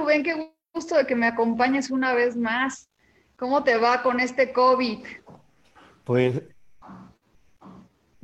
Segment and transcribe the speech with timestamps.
[0.00, 0.22] Rubén?
[0.22, 2.88] Qué gusto de que me acompañes una vez más.
[3.36, 4.98] ¿Cómo te va con este COVID?
[6.04, 6.42] Pues,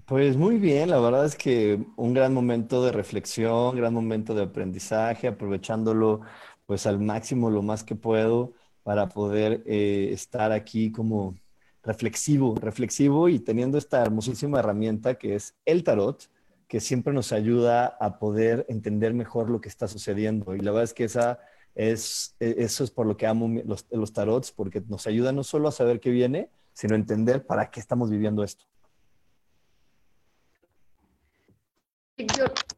[0.06, 4.44] pues muy bien, la verdad es que un gran momento de reflexión, gran momento de
[4.44, 6.22] aprendizaje, aprovechándolo
[6.64, 11.36] pues al máximo lo más que puedo para poder eh, estar aquí como
[11.82, 16.28] reflexivo, reflexivo y teniendo esta hermosísima herramienta que es el tarot,
[16.68, 20.56] que siempre nos ayuda a poder entender mejor lo que está sucediendo.
[20.56, 21.38] Y la verdad es que esa
[21.76, 25.44] es, e, eso es por lo que amo los, los tarots, porque nos ayuda no
[25.44, 28.64] solo a saber qué viene, sino a entender para qué estamos viviendo esto.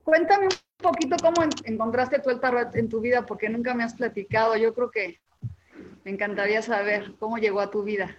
[0.02, 3.94] Cuéntame un poquito cómo encontraste tú el tarot en tu vida, porque nunca me has
[3.94, 4.56] platicado.
[4.56, 5.20] Yo creo que
[6.04, 8.16] me encantaría saber cómo llegó a tu vida.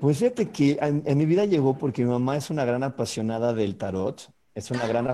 [0.00, 3.76] Pues fíjate que en, mi vida llegó porque mi mamá es una gran apasionada del
[3.76, 5.08] tarot, es una gran,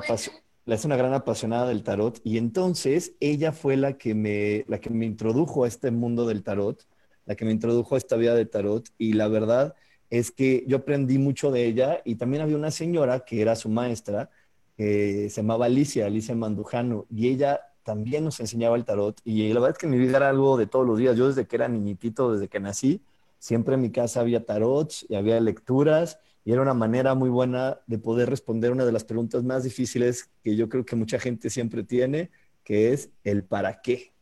[0.67, 4.91] es una gran apasionada del tarot y entonces ella fue la que, me, la que
[4.91, 6.87] me introdujo a este mundo del tarot,
[7.27, 9.75] la que me introdujo a esta vida de tarot y la verdad
[10.11, 13.69] es que yo aprendí mucho de ella y también había una señora que era su
[13.69, 14.31] maestra,
[14.77, 19.61] que se llamaba Alicia, Alicia Mandujano, y ella también nos enseñaba el tarot y la
[19.61, 21.69] verdad es que mi vida era algo de todos los días, yo desde que era
[21.69, 23.03] niñitito, desde que nací,
[23.45, 27.81] Siempre en mi casa había tarots y había lecturas y era una manera muy buena
[27.87, 31.49] de poder responder una de las preguntas más difíciles que yo creo que mucha gente
[31.49, 32.31] siempre tiene,
[32.63, 34.13] que es el para qué.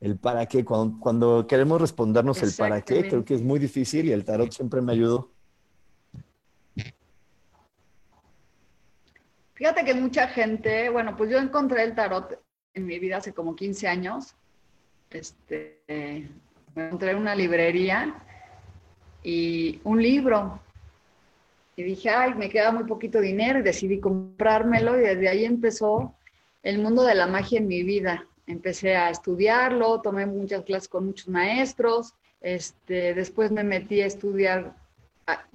[0.00, 4.12] El para qué, cuando, queremos respondernos el para qué, creo que es muy difícil y
[4.12, 5.30] el tarot siempre me ayudó.
[9.52, 12.42] Fíjate que mucha gente, bueno, pues yo encontré el tarot
[12.72, 14.34] en mi vida hace como 15 años.
[15.10, 15.82] Este,
[16.74, 18.14] encontré en una librería
[19.22, 20.60] y un libro.
[21.80, 26.14] Y dije, ay, me queda muy poquito dinero y decidí comprármelo y desde ahí empezó
[26.62, 28.26] el mundo de la magia en mi vida.
[28.46, 34.74] Empecé a estudiarlo, tomé muchas clases con muchos maestros, este, después me metí a estudiar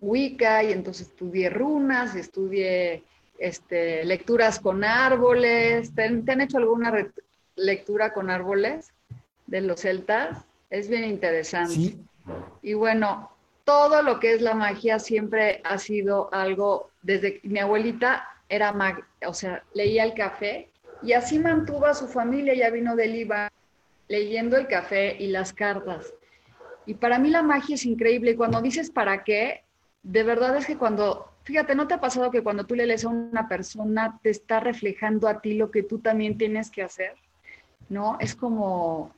[0.01, 3.03] Wicca y entonces estudié runas, estudié
[3.37, 5.93] este, lecturas con árboles.
[5.93, 7.07] ¿Te, han hecho alguna
[7.55, 8.91] lectura con árboles
[9.45, 10.43] de los celtas?
[10.71, 11.97] Es bien interesante.
[12.63, 13.29] Y bueno,
[13.65, 19.03] todo lo que es la magia siempre ha sido algo, desde mi abuelita era mag,
[19.25, 20.69] o sea, leía el café
[21.01, 23.51] y así mantuvo a su familia, ya vino del IVA
[24.07, 26.13] leyendo el café y las cartas.
[26.85, 28.31] Y para mí la magia es increíble.
[28.31, 29.63] Y cuando dices para qué,
[30.03, 33.03] de verdad es que cuando, fíjate, ¿no te ha pasado que cuando tú le lees
[33.03, 37.15] a una persona te está reflejando a ti lo que tú también tienes que hacer?
[37.89, 38.17] ¿No?
[38.19, 39.11] Es como,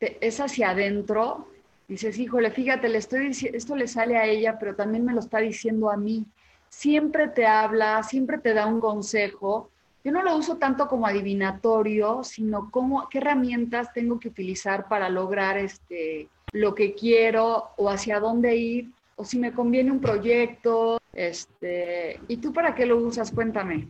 [0.00, 1.48] es hacia adentro
[1.86, 5.38] Dices, híjole, fíjate, le estoy esto le sale a ella, pero también me lo está
[5.38, 6.24] diciendo a mí.
[6.68, 9.70] Siempre te habla, siempre te da un consejo.
[10.02, 15.08] Yo no lo uso tanto como adivinatorio, sino como qué herramientas tengo que utilizar para
[15.08, 21.00] lograr este, lo que quiero o hacia dónde ir, o si me conviene un proyecto.
[21.12, 23.30] Este, ¿Y tú para qué lo usas?
[23.30, 23.88] Cuéntame.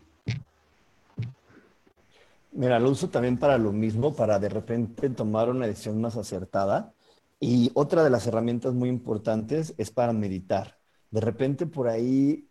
[2.53, 6.94] Mira, lo uso también para lo mismo, para de repente tomar una decisión más acertada.
[7.47, 10.79] Y otra de las herramientas muy importantes es para meditar.
[11.11, 12.49] De repente por ahí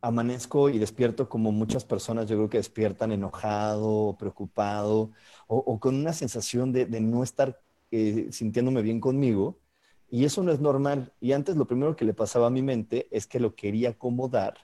[0.00, 5.10] amanezco y despierto como muchas personas, yo creo que despiertan enojado, preocupado
[5.48, 9.60] o, con una sensación de, no estar eh, sintiéndome bien conmigo.
[10.08, 11.12] Y eso no es normal.
[11.20, 14.54] Y antes lo primero que le pasaba a mi mente es que lo quería acomodar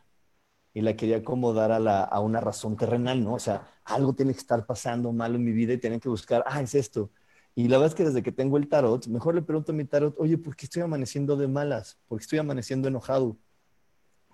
[0.72, 3.34] y la quería acomodar a, a una razón terrenal, ¿no?
[3.34, 6.42] O sea, algo tiene que estar pasando malo en mi vida y tiene que buscar,
[6.46, 7.10] ah, es esto.
[7.58, 9.84] Y la verdad es que desde que tengo el tarot, mejor le pregunto a mi
[9.84, 11.98] tarot, oye, ¿por qué estoy amaneciendo de malas?
[12.06, 13.36] ¿Por qué estoy amaneciendo enojado?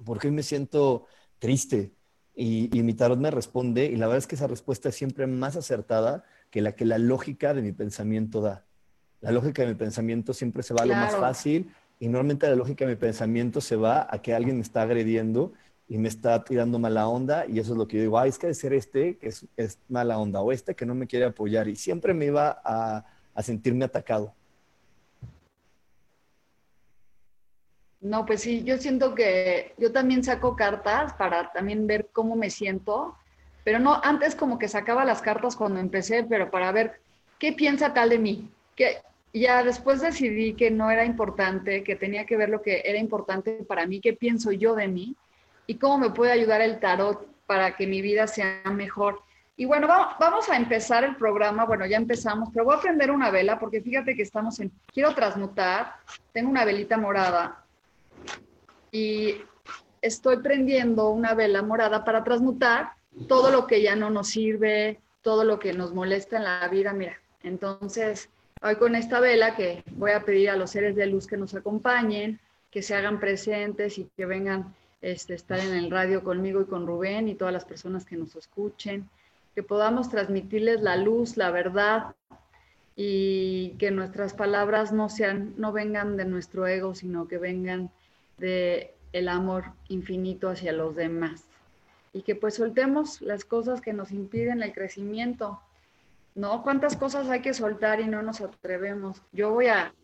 [0.05, 1.07] ¿Por qué me siento
[1.39, 1.95] triste?
[2.35, 5.27] y, y, mi tarot me responde y la verdad es que esa respuesta es siempre
[5.27, 8.67] más acertada que la que la lógica de mi pensamiento da.
[9.23, 12.57] La lógica de mi pensamiento siempre se va a lo más fácil y normalmente la
[12.57, 15.55] lógica de mi pensamiento se va a que alguien me está agrediendo
[15.89, 18.39] y me está tirando mala onda y eso es lo que yo digo, ay, es
[18.39, 21.27] que de ser este que es, es, mala onda o este que no me quiere
[21.27, 23.05] apoyar y siempre me iba a,
[23.35, 24.35] a sentirme atacado.
[28.01, 32.51] No, pues sí, yo siento que yo también saco cartas para también ver cómo me
[32.51, 33.17] siento,
[33.65, 37.01] pero no, antes como que sacaba las cartas cuando empecé, pero para ver
[37.39, 38.51] qué piensa tal de mí.
[38.77, 38.99] Que
[39.33, 43.65] ya después decidí que no era importante, que tenía que ver lo que era importante
[43.67, 45.17] para mí, qué pienso yo de mí
[45.67, 49.23] y cómo me puede ayudar el tarot para que mi vida sea mejor.
[49.57, 51.65] Y bueno, vamos a empezar el programa.
[51.65, 55.15] Bueno, ya empezamos, pero voy a prender una vela porque fíjate que estamos en, quiero
[55.15, 55.95] transmutar,
[56.33, 57.65] tengo una velita morada
[58.91, 59.37] y
[60.03, 62.93] estoy prendiendo una vela morada para transmutar
[63.29, 66.93] todo lo que ya no nos sirve, todo lo que nos molesta en la vida.
[66.93, 68.29] Mira, entonces
[68.61, 71.55] hoy con esta vela que voy a pedir a los seres de luz que nos
[71.55, 72.41] acompañen,
[72.71, 76.87] que se hagan presentes y que vengan este, estar en el radio conmigo y con
[76.87, 79.09] Rubén y todas las personas que nos escuchen,
[79.55, 82.15] que podamos transmitirles la luz, la verdad
[82.97, 87.91] y que nuestras palabras no sean, no vengan de nuestro ego, sino que vengan
[88.39, 91.45] de el amor infinito hacia los demás
[92.13, 95.61] y que pues soltemos las cosas que nos impiden el crecimiento.
[96.37, 96.63] ¿No?
[96.63, 99.23] ¿Cuántas cosas hay que soltar y no nos atrevemos?
[99.33, 99.95] Yo voy a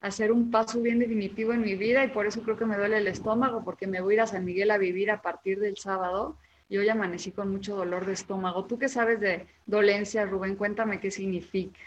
[0.00, 2.98] hacer un paso bien definitivo en mi vida y por eso creo que me duele
[2.98, 5.76] el estómago porque me voy a ir a San Miguel a vivir a partir del
[5.76, 6.36] sábado
[6.72, 8.64] y hoy amanecí con mucho dolor de estómago.
[8.64, 10.56] ¿Tú qué sabes de dolencia, Rubén?
[10.56, 11.78] Cuéntame qué significa.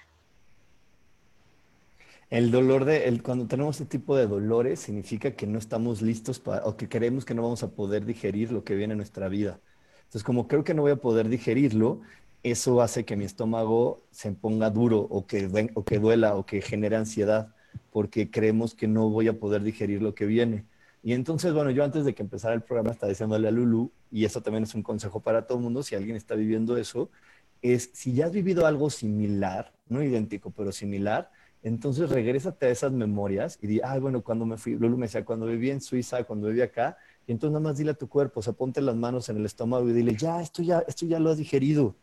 [2.30, 6.40] El dolor de, el, cuando tenemos este tipo de dolores, significa que no estamos listos
[6.40, 9.28] para, o que creemos que no vamos a poder digerir lo que viene en nuestra
[9.28, 9.60] vida.
[10.02, 12.02] Entonces, como creo que no voy a poder digerirlo,
[12.44, 16.62] eso hace que mi estómago se ponga duro o que, o que duela o que
[16.62, 17.56] genere ansiedad,
[17.92, 20.64] porque creemos que no voy a poder digerir lo que viene.
[21.06, 24.26] Y entonces, bueno, yo antes de que empezara el programa estaba diciéndole a Lulu, y
[24.26, 27.12] eso también es un consejo para todo el mundo, si alguien está viviendo eso,
[27.62, 31.30] es si ya has vivido algo similar, no idéntico, pero similar,
[31.62, 35.24] entonces regrésate a esas memorias y di, ah, bueno, cuando me fui, Lulu me decía,
[35.24, 36.98] cuando viví en Suiza, cuando viví acá,
[37.28, 39.88] y entonces nada más dile a tu cuerpo, o ponte las manos en el estómago
[39.88, 41.94] y dile, ya, esto ya, esto ya lo has digerido,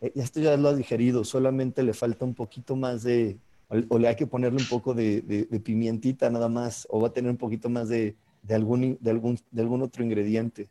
[0.00, 3.38] eh, esto ya lo has digerido, solamente le falta un poquito más de,
[3.90, 7.30] o, le hay que ponerle un poco de, pimientita nada más, o va a tener
[7.30, 10.68] un poquito más de, de, algún, de, algún, de algún otro ingrediente.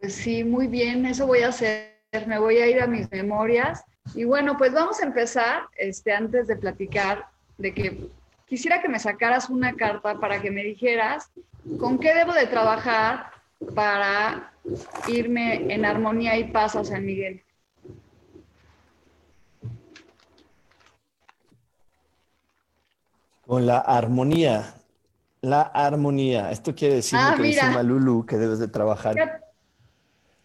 [0.00, 3.84] Pues sí, muy bien, eso voy a hacer, me voy a ir a mis memorias
[4.14, 7.26] y bueno, pues vamos a empezar, este, antes de platicar,
[7.58, 8.08] de que
[8.46, 11.30] quisiera que me sacaras una carta para que me dijeras
[11.78, 13.30] con qué debo de trabajar
[13.74, 14.52] para
[15.08, 17.42] irme en armonía y paz a San Miguel.
[23.46, 24.74] Con la armonía.
[25.40, 26.50] La armonía.
[26.50, 29.42] Esto quiere decir ah, que dice Malulu que debes de trabajar.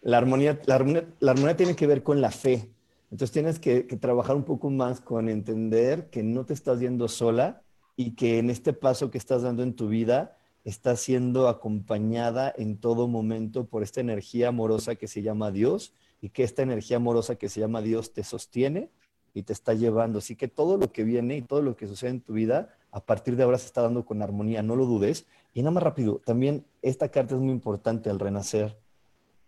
[0.00, 2.70] La armonía, la armonía, la armonía tiene que ver con la fe.
[3.10, 7.62] Entonces tienes que, trabajar un poco más con entender que no te estás yendo sola
[7.94, 12.78] y que en este paso que estás dando en tu vida estás siendo acompañada en
[12.78, 15.92] todo momento por esta energía amorosa que se llama Dios
[16.22, 18.90] y que esta energía amorosa que se llama Dios te sostiene
[19.34, 20.18] y te está llevando.
[20.18, 23.04] Así que todo lo que viene y todo lo que sucede en tu vida, a
[23.04, 25.26] partir de ahora se está dando con armonía, no lo dudes.
[25.54, 28.76] Y nada más rápido, también esta carta es muy importante al renacer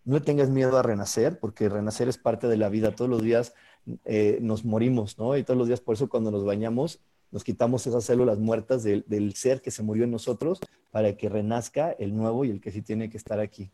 [0.05, 2.95] no le tengas miedo a renacer, porque renacer es parte de la vida.
[2.95, 3.53] Todos los días
[4.05, 5.35] eh, nos morimos, ¿no?
[5.35, 7.01] Y todos los días, por eso cuando nos bañamos,
[7.31, 10.59] nos quitamos esas células muertas del, ser que se murió en nosotros
[10.91, 13.71] para que renazca el nuevo y el que sí tiene que estar aquí.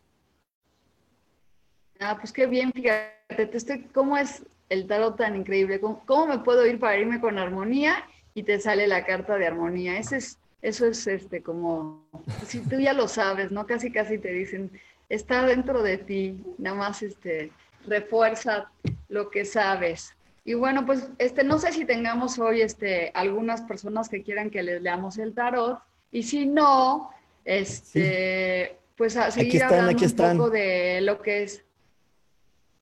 [2.00, 5.82] Ah, pues qué bien, fíjate, te estoy, ¿cómo es el tarot tan increíble?
[5.82, 8.06] ¿Cómo, me puedo ir para irme con armonía?
[8.34, 9.98] Y te sale la carta de armonía.
[9.98, 12.06] Ese es, eso es este como,
[12.48, 13.68] si tú ya lo sabes, ¿no?
[13.68, 14.72] Casi, casi te dicen,
[15.10, 17.52] está dentro de ti, nada más este,
[17.86, 18.72] refuerza
[19.10, 20.16] lo que sabes.
[20.46, 24.64] Y bueno, pues este, no sé si tengamos hoy este, algunas personas que quieran que
[24.64, 25.80] les leamos el tarot,
[26.14, 27.12] y si no,
[27.44, 31.66] este, pues a seguir hablando un poco de lo que es.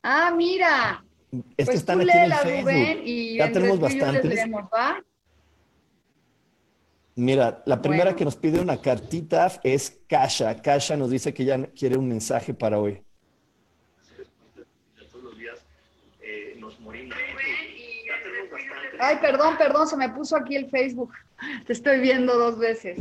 [0.04, 1.04] Ah, mira.
[1.58, 4.46] Es pues están aquí en Rubén, y ya tenemos bastantes.
[7.16, 10.62] Mira, la primera que nos pide una cartita es Kasha.
[10.62, 13.04] Kasha nos dice que ya quiere un mensaje para hoy.
[19.02, 21.14] Ay, perdón, perdón, se me puso aquí el Facebook.
[21.66, 23.00] Te estoy viendo dos veces.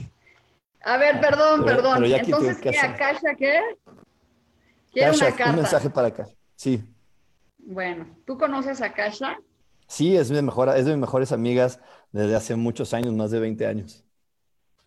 [0.82, 2.04] A ver, perdón, perdón.
[2.04, 2.70] Entonces, ¿qué?
[2.70, 3.61] ¿Kasha qué?
[4.92, 5.50] Quiero una carta.
[5.50, 6.26] un mensaje para acá.
[6.54, 6.82] Sí.
[7.70, 9.38] Bueno, ¿tú conoces a Kasha?
[9.87, 11.78] Sí, es, mi mejor, es de mis mejores amigas
[12.12, 14.06] desde hace muchos años, más de 20 años.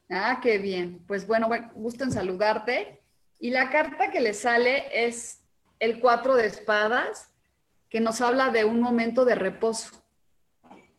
[0.09, 0.99] Ah, qué bien.
[1.05, 3.03] Pues bueno, gusto en saludarte.
[3.37, 5.43] Y la carta que le sale es
[5.77, 7.31] el cuatro de espadas,
[7.87, 10.03] que nos habla de un momento de reposo.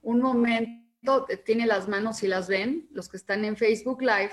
[0.02, 4.30] Un momento, tiene las manos, si las ven, los que están en Facebook Live,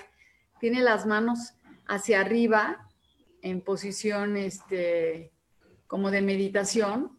[0.59, 1.55] tiene las manos
[1.87, 2.87] hacia arriba
[3.41, 5.31] en posición este,
[5.87, 7.18] como de meditación.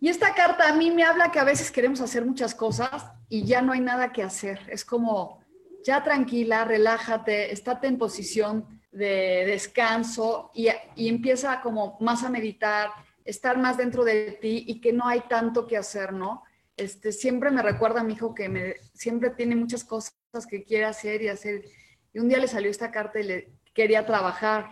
[0.00, 3.44] Y esta carta a mí me habla que a veces queremos hacer muchas cosas y
[3.44, 4.60] ya no hay nada que hacer.
[4.68, 5.40] Es como,
[5.84, 12.90] ya tranquila, relájate, estate en posición de descanso y, empieza como más a meditar,
[13.24, 16.44] estar más dentro de ti y que no hay tanto que hacer, ¿no?
[16.76, 20.14] Este, siempre me recuerda a mi hijo que me, siempre tiene muchas cosas
[20.48, 21.64] que quiere hacer y hacer.
[22.12, 24.70] Y un día le salió esta carta y le quería trabajar,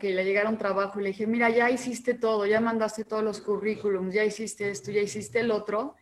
[0.00, 3.22] que le llegara un trabajo y le dije, mira, ya hiciste todo, ya mandaste todos
[3.22, 5.96] los currículums, ya hiciste esto, ya hiciste el otro,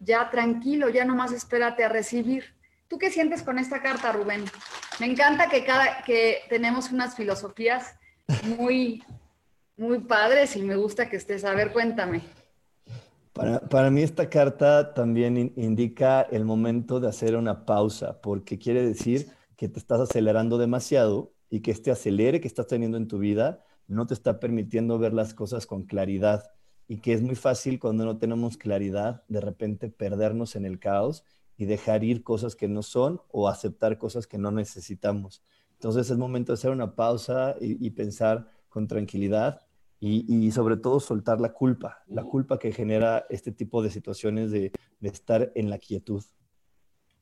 [0.00, 2.44] ya tranquilo, ya nomás espérate a recibir.
[2.86, 4.44] ¿Tú qué sientes con esta carta, Rubén?
[5.00, 7.96] Me encanta que cada que tenemos unas filosofías
[8.56, 9.02] muy,
[9.76, 11.44] muy padres y me gusta que estés.
[11.44, 12.22] A ver, cuéntame.
[13.70, 19.28] Para, mí esta carta también indica el momento de hacer una pausa, porque quiere decir
[19.56, 23.64] que te estás acelerando demasiado y que este acelere que estás teniendo en tu vida
[23.86, 26.44] no te está permitiendo ver las cosas con claridad
[26.86, 31.24] y que es muy fácil cuando no tenemos claridad de repente perdernos en el caos
[31.56, 35.42] y dejar ir cosas que no son o aceptar cosas que no necesitamos.
[35.72, 39.60] Entonces es momento de hacer una pausa y, pensar con tranquilidad
[40.00, 44.72] y, sobre todo soltar la culpa, la culpa que genera este tipo de situaciones de,
[45.02, 46.24] estar en la quietud.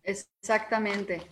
[0.02, 1.22] Exactamente.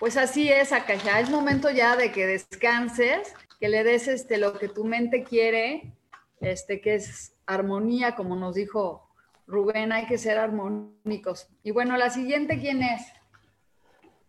[0.00, 1.20] Pues así es, Akasha.
[1.20, 5.92] Es momento ya de que descanses, que le des este, lo que tu mente quiere,
[6.40, 9.06] este, que es armonía, como nos dijo
[9.46, 11.48] Rubén, hay que ser armónicos.
[11.62, 13.02] Y bueno, la siguiente, ¿quién es?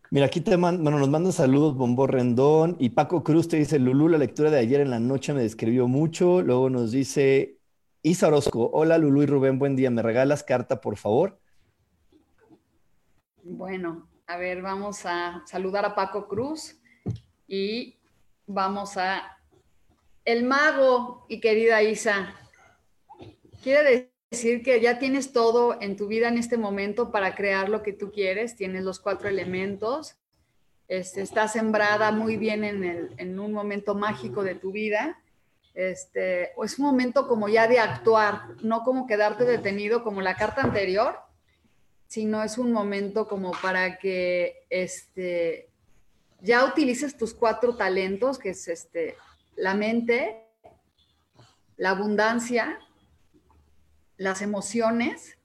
[0.10, 4.10] Mira, aquí te bueno, nos mandan saludos Bombo Rendón y Paco Cruz te dice, Lulú,
[4.10, 6.42] la lectura de ayer en la noche me describió mucho.
[6.42, 7.60] Luego nos dice
[8.01, 11.40] Isa Orozco, hola Lulú y Rubén, buen día, ¿me regalas carta, por favor?
[13.42, 16.77] Bueno, a ver, vamos a saludar a Paco Cruz
[17.50, 18.00] y
[18.47, 19.38] vamos a
[20.23, 22.33] el mago y querida Isa.
[23.61, 27.83] Quiere decir que ya tienes todo en tu vida en este momento para crear lo
[27.83, 30.15] que tú quieres, tienes los cuatro elementos,
[30.88, 35.21] este, está sembrada muy bien en, el, en, un momento mágico de tu vida.
[35.73, 40.61] Este, es un momento como ya de actuar, no como quedarte detenido como la carta
[40.61, 41.19] anterior,
[42.12, 45.70] sino es un momento como para que este,
[46.41, 49.15] ya utilices tus cuatro talentos, que es este,
[49.56, 50.44] la mente,
[51.77, 52.77] la abundancia,
[54.18, 55.38] las emociones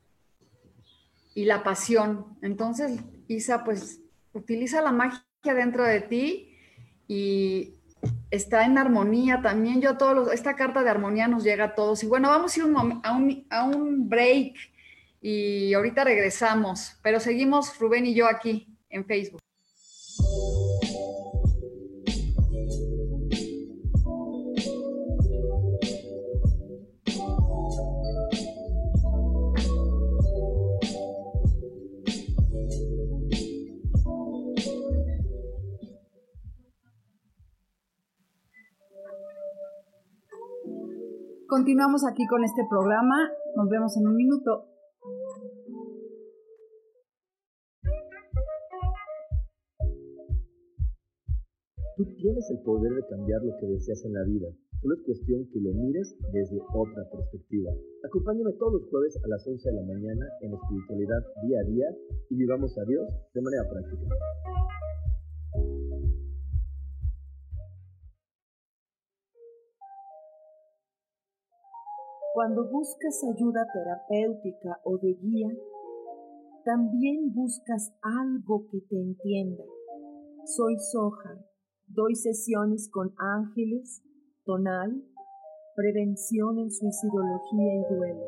[1.37, 2.37] y la pasión.
[2.43, 4.01] Entonces, Isa, pues
[4.33, 6.59] utiliza la magia dentro de ti
[7.07, 7.77] y
[8.33, 9.81] está en armonía también.
[9.81, 12.03] Yo todos esta carta de armonía nos llega a todos.
[12.03, 12.67] Y bueno, vamos a ir
[13.05, 14.75] a, un, a un break
[15.29, 19.41] y ahorita regresamos, pero seguimos Rubén y yo aquí en Facebook.
[41.49, 43.29] Continuamos aquí con este programa.
[43.57, 44.76] Nos vemos en un minuto.
[51.97, 54.53] Tú tienes el poder de cambiar lo que deseas en la vida.
[54.83, 57.73] Solo es cuestión que lo mires desde otra perspectiva.
[58.05, 61.87] Acompáñame todos los jueves a las 11 de la mañana en espiritualidad día a día
[62.29, 64.15] y vivamos a Dios de manera práctica.
[72.35, 75.49] Cuando buscas ayuda terapéutica o de guía,
[76.63, 79.65] también buscas algo que te entienda.
[80.45, 81.41] Soy Soja,
[81.89, 84.03] doy sesiones con ángeles,
[84.45, 85.03] tonal,
[85.75, 88.25] prevención en suicidología y duelo.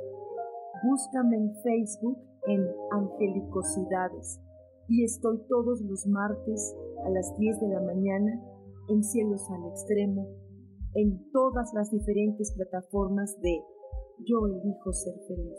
[0.84, 4.40] Búscame en Facebook en Angelicosidades
[4.88, 6.74] y estoy todos los martes
[7.04, 8.42] a las 10 de la mañana
[8.88, 10.26] en Cielos al Extremo,
[10.94, 13.60] en todas las diferentes plataformas de
[14.24, 15.58] yo elijo ser feliz.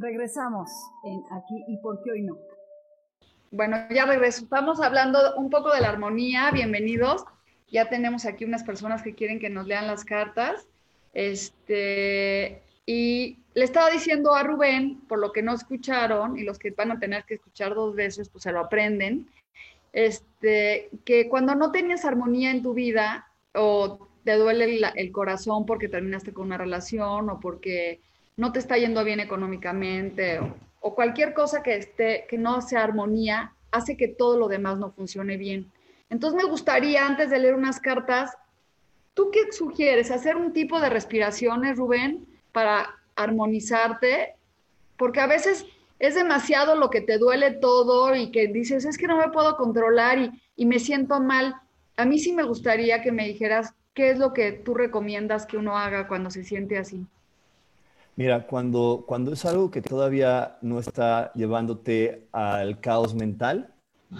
[0.00, 0.70] Regresamos
[1.30, 2.38] aquí y por qué hoy no.
[3.50, 4.44] Bueno, ya regreso.
[4.44, 6.50] Estamos hablando un poco de la armonía.
[6.52, 7.24] Bienvenidos.
[7.70, 10.66] Ya tenemos aquí unas personas que quieren que nos lean las cartas.
[11.12, 16.70] Este, y le estaba diciendo a Rubén, por lo que no escucharon, y los que
[16.70, 19.28] van a tener que escuchar dos veces, pues se lo aprenden,
[19.92, 25.88] este, que cuando no tenías armonía en tu vida, o te duele el, corazón porque
[25.88, 28.00] terminaste con una relación, o porque
[28.40, 30.40] no te está yendo bien económicamente,
[30.80, 34.92] o, cualquier cosa que, esté, que no sea armonía, hace que todo lo demás no
[34.92, 35.70] funcione bien.
[36.08, 38.34] Entonces me gustaría, antes de leer unas cartas,
[39.12, 40.10] ¿tú qué sugieres?
[40.10, 44.36] ¿Hacer un tipo de respiraciones, Rubén, para armonizarte,
[44.96, 45.66] porque a veces
[45.98, 49.58] es demasiado lo que te duele todo y que dices, es que no me puedo
[49.58, 51.56] controlar y, y me siento mal.
[51.98, 55.58] A mí sí me gustaría que me dijeras qué es lo que tú recomiendas que
[55.58, 57.04] uno haga cuando se siente así.
[58.16, 63.74] Mira, cuando, cuando es algo que todavía no está llevándote al caos mental,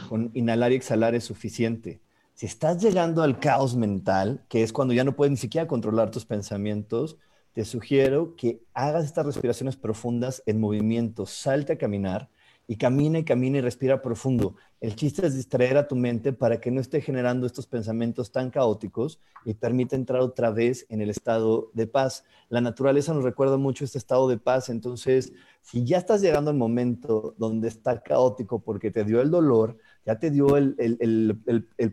[0.08, 2.00] con inhalar y exhalar es suficiente.
[2.34, 6.10] Si estás llegando al caos mental, que es cuando ya no puedes ni siquiera controlar
[6.10, 7.18] tus pensamientos,
[7.52, 11.26] te sugiero que hagas estas respiraciones profundas en movimiento.
[11.26, 12.30] Salte a caminar
[12.70, 14.54] y camina y camina y respira profundo.
[14.80, 18.48] El chiste es distraer a tu mente para que no esté generando estos pensamientos tan
[18.50, 22.22] caóticos y permita entrar otra vez en el estado de paz.
[22.48, 26.56] La naturaleza nos recuerda mucho este estado de paz, entonces si ya estás llegando al
[26.56, 29.76] momento donde está caótico porque te dio el dolor,
[30.06, 30.74] ya te dio el,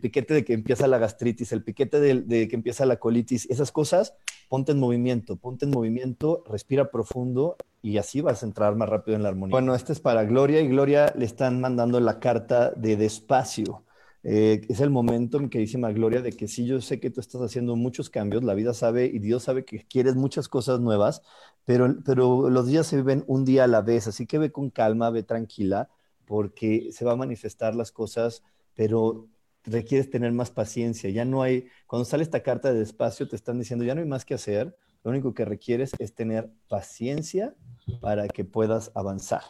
[0.00, 4.14] piquete de que empieza la gastritis, el piquete de, que empieza la colitis, esas cosas,
[4.48, 9.16] ponte en movimiento, ponte en movimiento, respira profundo y así vas a entrar más rápido
[9.16, 9.52] en la armonía.
[9.52, 13.84] Bueno, este es para Gloria y Gloria le están mandando la carta de despacio.
[14.24, 17.40] Eh, es el momento, mi queridísima Gloria, de que sí, yo sé que tú estás
[17.40, 21.22] haciendo muchos cambios, la vida sabe y Dios sabe que quieres muchas cosas nuevas,
[21.64, 24.70] pero, pero los días se viven un día a la vez, así que ve con
[24.70, 25.88] calma, ve tranquila,
[26.28, 28.42] porque se va a manifestar las cosas,
[28.74, 29.26] pero
[29.64, 31.08] requieres tener más paciencia.
[31.10, 34.06] Ya no hay, cuando sale esta carta de despacio, te están diciendo, ya no hay
[34.06, 37.54] más que hacer, lo único que requieres es tener paciencia
[38.00, 39.42] para que puedas avanzar.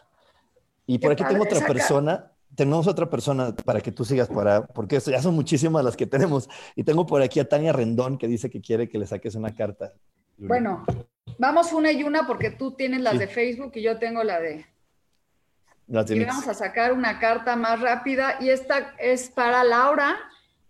[0.87, 5.01] Y por aquí tengo otra persona, tenemos otra persona para que tú sigas, para, porque
[5.01, 6.49] ya son muchísimas las que tenemos.
[6.77, 9.55] Y tengo por aquí a Tania Rendón que dice que quiere que le saques una
[9.55, 9.93] carta.
[10.37, 10.85] Bueno,
[11.39, 14.65] vamos una y una porque tú tienes las de Facebook y yo tengo la de
[15.89, 20.19] y vamos a sacar una carta más rápida y esta es para Laura,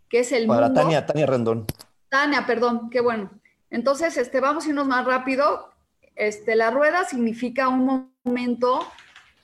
[0.09, 1.67] que es el Para Tania, Tania Rendón.
[2.09, 3.31] Tania, perdón, qué bueno.
[3.71, 5.71] Entonces, este, vamos a irnos más rápido.
[6.15, 8.87] Este, la rueda significa un momento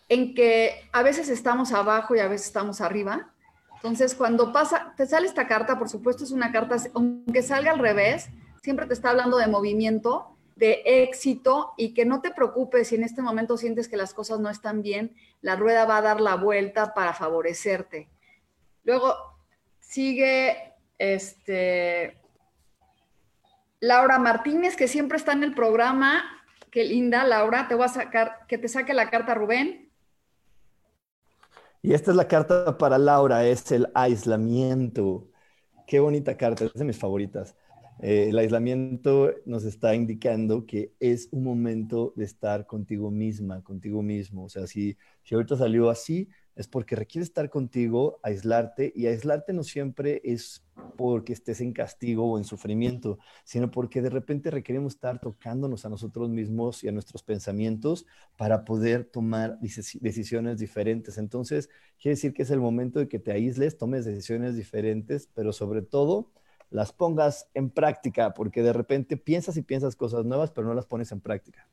[0.09, 3.33] en que a veces estamos abajo y a veces estamos arriba.
[3.77, 7.81] Entonces, cuando pasa, te sale esta carta, por supuesto es una carta, aunque salga al
[7.81, 8.29] revés,
[8.63, 13.03] siempre te está hablando de movimiento de éxito y que no te preocupes si en
[13.03, 16.37] este momento sientes que las cosas no están bien, la rueda va a dar la
[16.37, 18.09] vuelta para favorecerte.
[18.85, 19.15] Luego
[19.81, 22.19] sigue este
[23.81, 26.25] Laura Martínez, que siempre está en el programa.
[26.71, 27.69] Qué linda, Laura.
[27.69, 29.91] Te voy a sacar, que te saque la carta, Rubén.
[31.83, 35.29] Y esta es la carta para Laura, es el aislamiento.
[35.87, 37.55] Qué bonita carta, es de mis favoritas.
[38.01, 44.03] Eh, el aislamiento nos está indicando que es un momento de estar contigo misma, contigo
[44.03, 44.45] mismo.
[44.45, 49.53] O sea, si, si ahorita salió así, es porque requiere estar contigo, aislarte, y aislarte
[49.53, 50.65] no siempre es
[50.97, 55.89] porque estés en castigo o en sufrimiento, sino porque de repente requerimos estar tocándonos a
[55.89, 61.19] nosotros mismos y a nuestros pensamientos para poder tomar decisiones diferentes.
[61.19, 61.69] Entonces,
[62.01, 65.83] quiere decir que es el momento de que te aísles, tomes decisiones diferentes, pero sobre
[65.83, 66.31] todo
[66.75, 70.87] las pongas en práctica, porque de repente piensas y piensas cosas nuevas, pero no las
[70.87, 71.69] pones en práctica.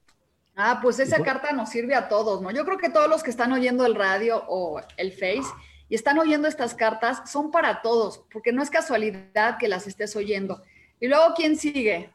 [0.55, 2.51] Ah, pues esa carta nos sirve a todos, ¿no?
[2.51, 5.49] Yo creo que todos los que están oyendo el radio o el Face
[5.89, 10.15] y están oyendo estas cartas son para todos, porque no es casualidad que las estés
[10.15, 10.61] oyendo.
[10.99, 12.11] Y luego, ¿quién sigue?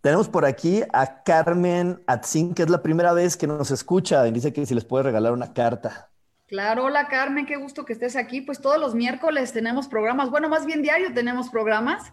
[0.00, 4.32] Tenemos por aquí a Carmen Atzin, que es la primera vez que nos escucha y
[4.32, 6.09] dice que si les puede regalar una carta.
[6.50, 8.40] Claro, hola Carmen, qué gusto que estés aquí.
[8.40, 12.12] Pues todos los miércoles tenemos programas, bueno, más bien diario tenemos programas.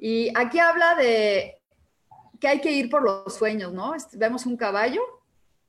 [0.00, 1.60] Y aquí habla de
[2.40, 3.94] que hay que ir por los sueños, ¿no?
[4.14, 5.00] Vemos un caballo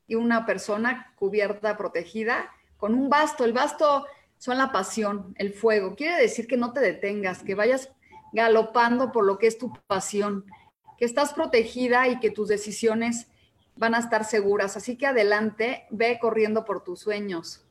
[0.08, 3.46] y una persona cubierta, protegida, con un basto.
[3.46, 4.08] El basto
[4.40, 5.96] son la pasión, el fuego.
[5.96, 7.92] Quiere decir que no te detengas, que vayas
[8.32, 10.46] galopando por lo que es tu pasión,
[10.98, 13.28] que estás protegida y que tus decisiones
[13.76, 14.78] van a estar seguras.
[14.78, 17.64] Así que adelante, ve corriendo por tus sueños.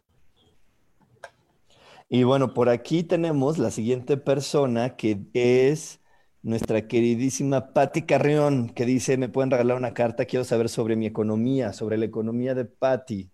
[2.15, 5.99] Y bueno, por aquí tenemos la siguiente persona que es
[6.43, 11.07] nuestra queridísima Patti Carrión, que dice, me pueden regalar una carta, quiero saber sobre mi
[11.07, 13.31] economía, sobre la economía de Patti.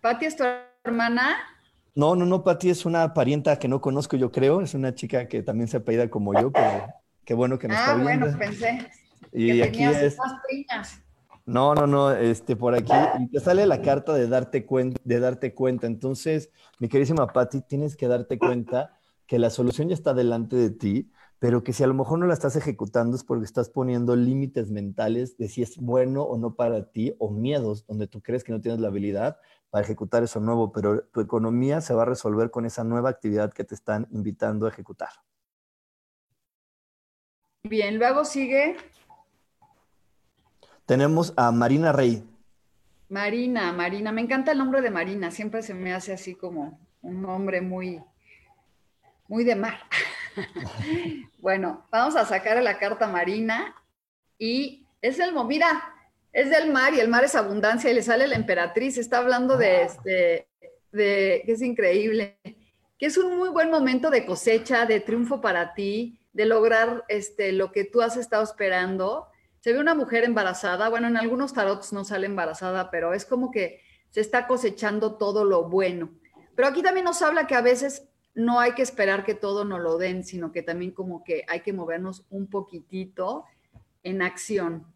[0.00, 0.42] ¿Patti es tu
[0.82, 1.36] hermana?
[1.94, 5.28] No, no, no, Patti es una parienta que no conozco, yo creo, es una chica
[5.28, 6.88] que también se apellida como yo, pero
[7.24, 8.26] qué bueno que nos está viendo.
[8.26, 8.90] Ah, bueno, pensé
[9.32, 10.16] y que aquí es...
[10.48, 11.00] primas.
[11.48, 12.92] No, no, no, este, por aquí
[13.32, 15.86] te sale la carta de darte, cuenta, de darte cuenta.
[15.86, 20.68] Entonces, mi queridísima Patti, tienes que darte cuenta que la solución ya está delante de
[20.68, 24.14] ti, pero que si a lo mejor no la estás ejecutando es porque estás poniendo
[24.14, 28.44] límites mentales de si es bueno o no para ti o miedos donde tú crees
[28.44, 29.38] que no tienes la habilidad
[29.70, 33.54] para ejecutar eso nuevo, pero tu economía se va a resolver con esa nueva actividad
[33.54, 35.12] que te están invitando a ejecutar.
[37.62, 38.76] Bien, luego sigue.
[40.88, 42.24] Tenemos a Marina Rey.
[43.10, 47.20] Marina, Marina, me encanta el nombre de Marina, siempre se me hace así como un
[47.20, 48.02] nombre muy,
[49.28, 49.80] muy de mar.
[51.42, 53.76] bueno, vamos a sacar la carta marina
[54.38, 55.94] y es el, mira,
[56.32, 59.58] es del mar y el mar es abundancia y le sale la emperatriz, está hablando
[59.58, 60.48] de este,
[60.90, 62.38] de, que es increíble,
[62.98, 67.52] que es un muy buen momento de cosecha, de triunfo para ti, de lograr este,
[67.52, 69.28] lo que tú has estado esperando.
[69.60, 73.50] Se ve una mujer embarazada, bueno, en algunos tarots no sale embarazada, pero es como
[73.50, 76.10] que se está cosechando todo lo bueno.
[76.54, 79.80] Pero aquí también nos habla que a veces no hay que esperar que todo nos
[79.80, 83.44] lo den, sino que también como que hay que movernos un poquitito
[84.02, 84.86] en acción.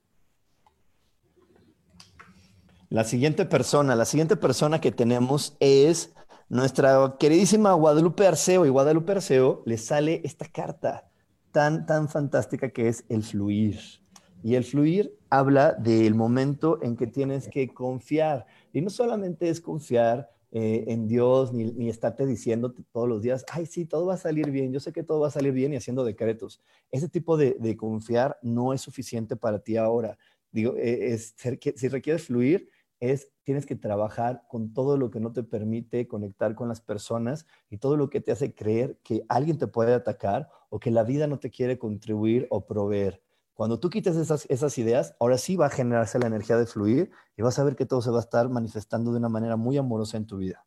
[2.88, 6.12] La siguiente persona, la siguiente persona que tenemos es
[6.48, 8.66] nuestra queridísima Guadalupe Arceo.
[8.66, 11.08] Y Guadalupe Arceo le sale esta carta
[11.50, 14.01] tan, tan fantástica que es el fluir.
[14.42, 18.46] Y el fluir habla del momento en que tienes que confiar.
[18.72, 23.42] Y no solamente es confiar eh, en Dios, ni, ni estarte diciéndote todos los días,
[23.50, 25.72] ay, sí, todo va a salir bien, yo sé que todo va a salir bien
[25.72, 26.60] y haciendo decretos.
[26.90, 30.18] Ese tipo de, confiar no es suficiente para ti ahora.
[30.50, 32.68] Digo, e, es, si requieres fluir,
[33.00, 37.46] es, tienes que trabajar con todo lo que no te permite conectar con las personas
[37.70, 41.02] y todo lo que te hace creer que alguien te puede atacar o que la
[41.02, 43.22] vida no te quiere contribuir o proveer.
[43.62, 47.12] Cuando tú quites esas, esas ideas, ahora sí va a generarse la energía de fluir
[47.36, 49.78] y vas a ver que todo se va a estar manifestando de una manera muy
[49.78, 50.66] amorosa en tu vida.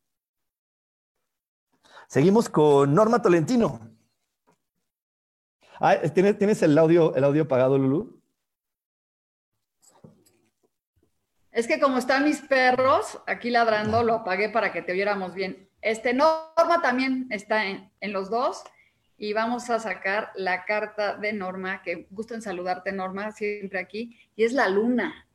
[2.07, 3.81] Seguimos con Norma Tolentino.
[6.13, 8.23] ¿tienes, ¿Tienes el audio, el audio apagado, Lulu?
[11.51, 15.69] Es que como están mis perros aquí ladrando, lo apagué para que te oyéramos bien.
[15.81, 18.63] Este Norma también está en, en los dos
[19.17, 24.17] y vamos a sacar la carta de Norma, que gusto en saludarte Norma, siempre aquí,
[24.35, 25.27] y es la luna.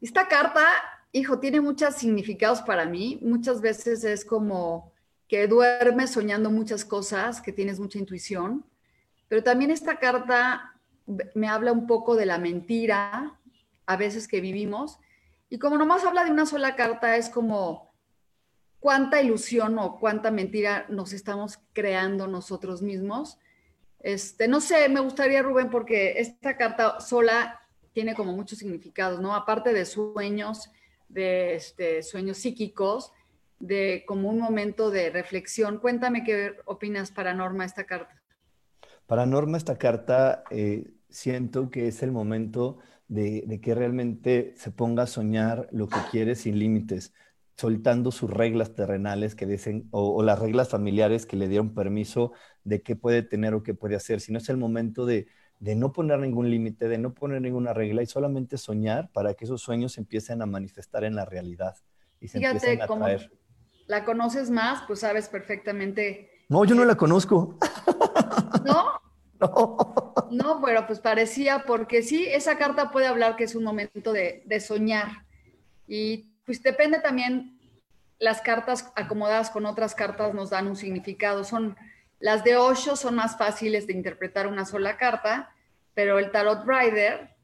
[0.00, 0.66] Esta carta,
[1.12, 3.18] hijo, tiene muchos significados para mí.
[3.22, 4.92] Muchas veces es como
[5.28, 8.64] que duermes soñando muchas cosas, que tienes mucha intuición,
[9.28, 10.74] pero también esta carta
[11.34, 13.38] me habla un poco de la mentira,
[13.86, 14.98] a veces que vivimos,
[15.50, 17.93] y como nomás habla de una sola carta, es como
[18.84, 23.38] cuánta ilusión o cuánta mentira nos estamos creando nosotros mismos.
[23.98, 27.62] Este, no sé, me gustaría, Rubén, porque esta carta sola
[27.94, 29.34] tiene como muchos significados, ¿no?
[29.34, 30.70] Aparte de sueños,
[31.08, 33.10] de este, sueños psíquicos,
[33.58, 35.78] de como un momento de reflexión.
[35.78, 38.22] Cuéntame qué opinas para Norma esta carta.
[39.06, 44.70] Para Norma esta carta eh, siento que es el momento de, de, que realmente se
[44.70, 47.14] ponga a soñar lo que quiere sin límites
[47.56, 52.32] soltando sus reglas terrenales que dicen, o, las reglas familiares que le dieron permiso
[52.64, 55.26] de qué puede tener o qué puede hacer, sino es el momento de,
[55.60, 59.62] no poner ningún límite, de no poner ninguna regla y solamente soñar para que esos
[59.62, 61.76] sueños empiecen a manifestar en la realidad
[62.20, 63.06] y se Fíjate, a como
[63.86, 66.30] la conoces más, pues sabes perfectamente.
[66.48, 67.58] No, yo no la conozco.
[68.64, 69.00] ¿No?
[69.40, 69.76] No.
[70.30, 74.42] No, pero pues parecía, porque sí, esa carta puede hablar que es un momento de,
[74.46, 75.26] de soñar.
[75.86, 77.58] Y pues depende también,
[78.18, 81.44] las cartas acomodadas con otras cartas nos dan un significado.
[81.44, 81.76] Son,
[82.20, 85.54] las de Osho son más fáciles de interpretar una sola carta,
[85.94, 87.34] pero el Tarot Rider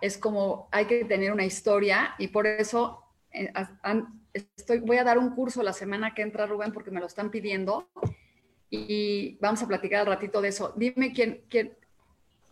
[0.00, 3.02] es como hay que tener una historia y por eso
[3.32, 3.52] eh,
[4.32, 7.30] estoy, voy a dar un curso la semana que entra, Rubén, porque me lo están
[7.30, 7.88] pidiendo
[8.70, 10.72] y vamos a platicar al ratito de eso.
[10.76, 11.44] Dime quién.
[11.48, 11.76] ¿Quién,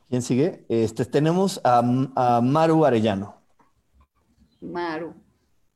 [0.09, 0.65] ¿Quién sigue?
[0.69, 1.83] Este, tenemos a,
[2.17, 3.37] a Maru Arellano.
[4.61, 5.15] Maru.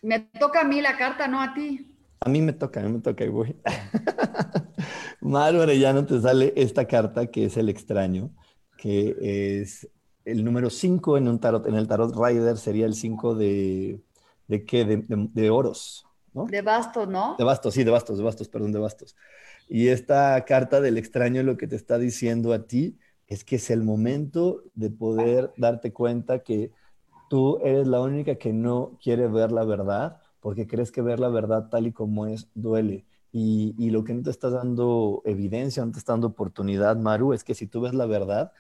[0.06, 1.92] Me toca a mí la carta, no a ti.
[2.20, 3.56] A mí me toca, a mí me toca y voy.
[5.20, 8.30] Maru Arellano te sale esta carta que es el extraño,
[8.78, 9.16] que
[9.60, 9.90] es
[10.24, 14.00] el número 5 en un tarot, en el tarot Rider sería el 5 de,
[14.46, 16.46] de qué, de, oros, ¿no?
[16.46, 17.34] De bastos, ¿no?
[17.36, 19.16] De bastos, sí, de bastos, de bastos, perdón, de bastos.
[19.68, 23.70] Y esta carta del extraño lo que te está diciendo a ti es que es
[23.70, 26.70] el momento de poder darte cuenta que
[27.28, 31.28] tú eres la única que no quiere ver la verdad porque crees que ver la
[31.28, 33.04] verdad tal y como es duele.
[33.32, 37.42] Y, lo que no te está dando evidencia, no te está dando oportunidad, Maru, es
[37.42, 38.52] que si tú ves la verdad,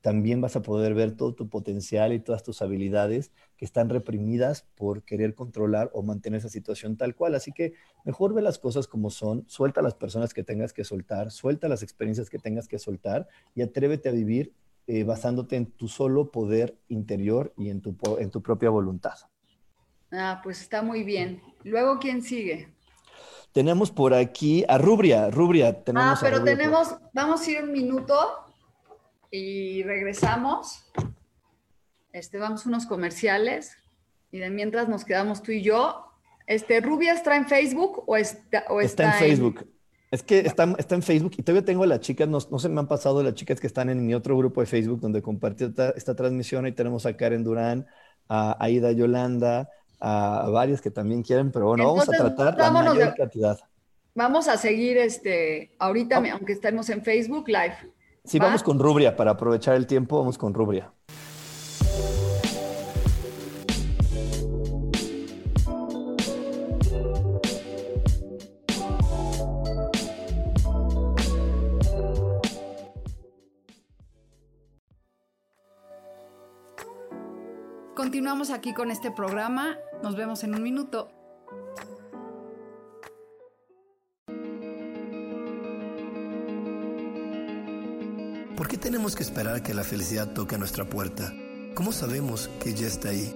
[0.00, 4.66] también vas a poder ver todo tu potencial y todas tus habilidades que están reprimidas
[4.74, 7.36] por querer controlar o mantener esa situación tal cual.
[7.36, 11.30] Así que mejor ve las cosas como son, suelta las personas que tengas que soltar,
[11.30, 14.52] suelta las experiencias que tengas que soltar y atrévete a vivir
[14.90, 19.12] eh, basándote en tu solo poder interior y en tu, en tu propia voluntad.
[20.10, 21.42] Ah, pues está muy bien.
[21.62, 22.72] Luego, ¿quién sigue?
[23.52, 25.30] Tenemos por aquí a Rubria.
[25.30, 26.18] Rubria, tenemos.
[26.18, 28.14] Ah, pero tenemos, vamos a ir un minuto
[29.30, 30.90] y regresamos.
[32.14, 33.76] Este, vamos a unos comerciales
[34.32, 36.06] y de mientras nos quedamos tú y yo.
[36.46, 39.68] Este, ¿Rubia está en Facebook o está, o está, en Facebook?
[40.10, 42.68] Es que está, está, en Facebook y todavía tengo a las chicas, no, no, se
[42.70, 45.64] me han pasado las chicas que están en mi otro grupo de Facebook donde compartí
[45.96, 46.66] esta, transmisión.
[46.66, 47.86] y tenemos a Karen Durán,
[48.26, 49.68] a Aida Yolanda,
[50.00, 53.58] a, varias que también quieren, pero bueno, vamos a tratar la mayor cantidad.
[54.14, 57.76] Vamos a seguir este, ahorita, aunque estemos en Facebook Live.
[58.24, 60.90] Sí, vamos con Rubria, para aprovechar el tiempo, vamos con Rubria.
[77.98, 79.76] Continuamos aquí con este programa.
[80.04, 81.10] Nos vemos en un minuto.
[88.56, 91.32] ¿Por qué tenemos que esperar que la felicidad toque a nuestra puerta?
[91.74, 93.34] ¿Cómo sabemos que ya está ahí?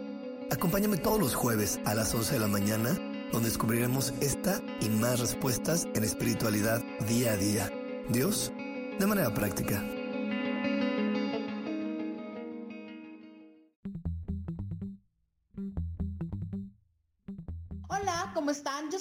[0.53, 2.91] Acompáñame todos los jueves a las 11 de la mañana,
[3.33, 7.69] donde descubriremos esta y más respuestas en espiritualidad día a día.
[8.11, 8.53] Dios,
[8.97, 9.83] de manera práctica.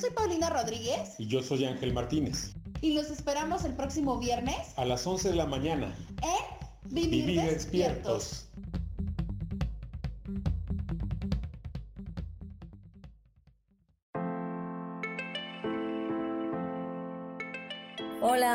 [0.02, 1.16] Soy Paulina Rodríguez.
[1.20, 5.36] Y yo soy Ángel Martínez y los esperamos el próximo viernes a las 11 de
[5.36, 6.62] la mañana en
[6.94, 8.48] Vivir, despiertos.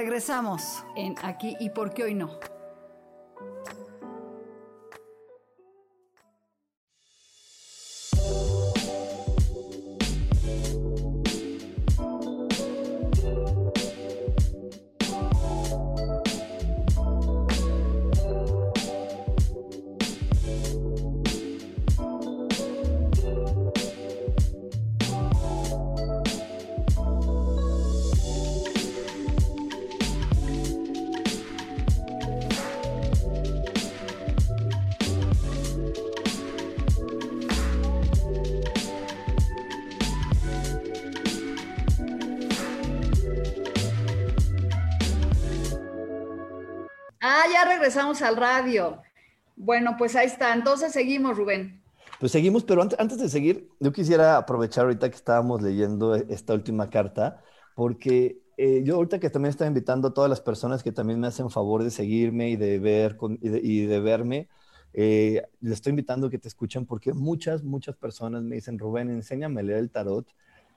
[0.00, 2.40] Regresamos en Aquí y por qué hoy no.
[47.80, 49.00] Regresamos al radio.
[49.56, 50.54] Bueno, pues ahí está.
[50.54, 51.82] Entonces seguimos, Rubén.
[52.18, 56.90] Pues seguimos, pero antes, de seguir, yo quisiera aprovechar ahorita que estábamos leyendo esta última
[56.90, 57.42] carta,
[57.74, 61.28] porque eh, yo ahorita que también estoy invitando a todas las personas que también me
[61.28, 64.48] hacen favor de seguirme y de ver y, de, verme,
[64.92, 69.60] eh, les estoy invitando que te escuchen porque muchas, muchas personas me dicen, Rubén, enséñame
[69.60, 70.26] a leer el tarot.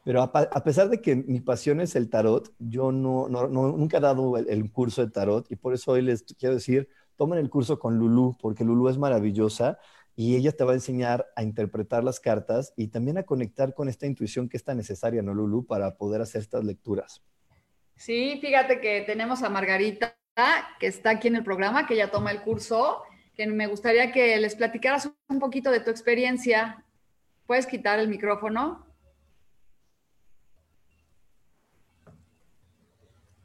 [0.04, 4.38] Pero a, pesar de que mi pasión es el tarot, yo no, nunca he dado
[4.38, 7.98] el, curso de tarot y por eso hoy les quiero decir, tomen el curso con
[7.98, 9.80] Lulu, porque Lulu es maravillosa
[10.16, 13.88] y ella te va a enseñar a interpretar las cartas y también a conectar con
[13.88, 15.66] esta intuición que es tan necesaria, ¿no, Lulu?
[15.66, 17.24] Para poder hacer estas lecturas.
[17.96, 20.18] Sí, fíjate que tenemos a Margarita,
[20.80, 23.04] que está aquí en el programa, que ya toma el curso,
[23.36, 26.84] que me gustaría que les platicaras un poquito de tu experiencia.
[27.48, 28.93] ¿Puedes quitar el micrófono?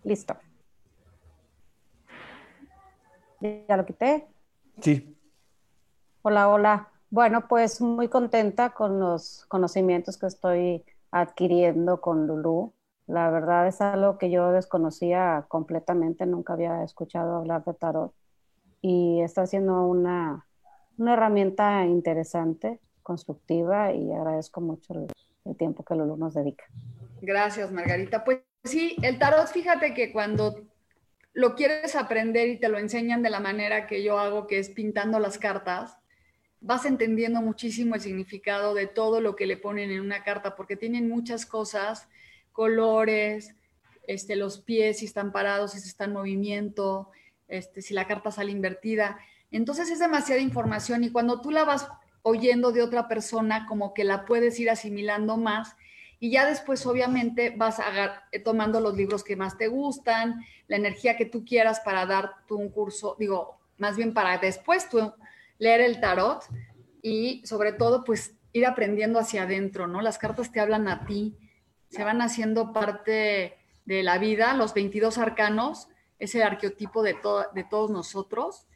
[0.09, 0.35] Listo.
[3.40, 4.27] ¿Ya lo quité?
[4.81, 5.14] Sí.
[6.23, 6.88] Hola, hola.
[7.11, 12.73] Bueno, pues muy contenta con los conocimientos que estoy adquiriendo con Lulu.
[13.07, 18.14] La verdad es algo que yo desconocía completamente, nunca había escuchado hablar de tarot
[18.81, 20.47] y está siendo una,
[20.97, 25.09] una herramienta interesante, constructiva y agradezco mucho el,
[25.44, 26.64] el tiempo que Lulu nos dedica.
[27.21, 28.25] Gracias, Margarita.
[28.25, 30.66] Pues sí, el tarot, fíjate que cuando
[31.33, 34.71] lo quieres aprender y te lo enseñan de la manera que yo hago, que es
[34.71, 35.97] pintando las cartas,
[36.61, 40.77] vas entendiendo muchísimo el significado de todo lo que le ponen en una carta, porque
[40.77, 42.09] tienen muchas cosas,
[42.53, 43.55] colores,
[44.07, 47.11] este, los pies, si están parados, si están en movimiento,
[47.47, 49.18] este, si la carta sale invertida.
[49.51, 51.88] Entonces es demasiada información y cuando tú la vas
[52.23, 55.77] oyendo de otra persona, como que la puedes ir asimilando más
[56.20, 60.76] y ya después obviamente vas a, eh, tomando los libros que más te gustan, la
[60.76, 65.12] energía que tú quieras para dar tú un curso, digo, más bien para después tú
[65.59, 66.44] leer el tarot
[67.02, 70.00] y sobre todo pues ir aprendiendo hacia adentro, ¿no?
[70.00, 71.37] Las cartas te hablan a ti,
[71.88, 77.16] se van haciendo parte de la vida, los 22 arcanos, es el arqueotipo de,
[77.54, 78.66] de todos nosotros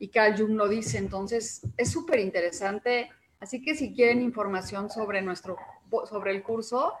[0.00, 5.22] y Carl Jung lo dice, entonces es súper interesante, así que si quieren información sobre
[5.22, 5.56] nuestro
[6.08, 6.94] sobre el curso,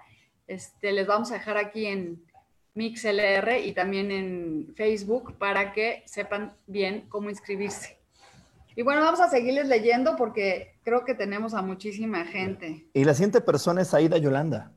[0.46, 2.22] este, les vamos a dejar aquí en
[2.74, 7.98] MixLR y también en Facebook para que sepan bien cómo inscribirse.
[8.76, 12.88] Y bueno, vamos a seguirles leyendo porque creo que tenemos a muchísima gente.
[12.94, 14.72] Y la siguiente persona es Aida Yolanda.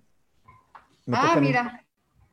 [1.12, 1.86] ah, mira.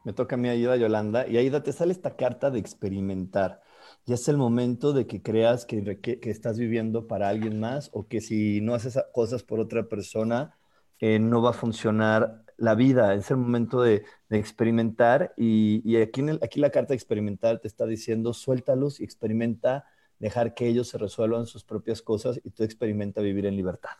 [0.02, 1.28] me toca a mí Aida Yolanda.
[1.28, 3.60] Y Aida, te sale esta carta de experimentar.
[4.06, 8.08] Ya es el momento de que creas que, que estás viviendo para alguien más o
[8.08, 10.57] que si no haces cosas por otra persona,
[11.00, 16.70] no va a funcionar la vida, es el momento de, experimentar y, aquí, aquí la
[16.70, 19.86] carta de experimentar te está diciendo suéltalos y experimenta
[20.18, 23.90] dejar que ellos se resuelvan sus propias cosas y tú experimenta vivir en libertad.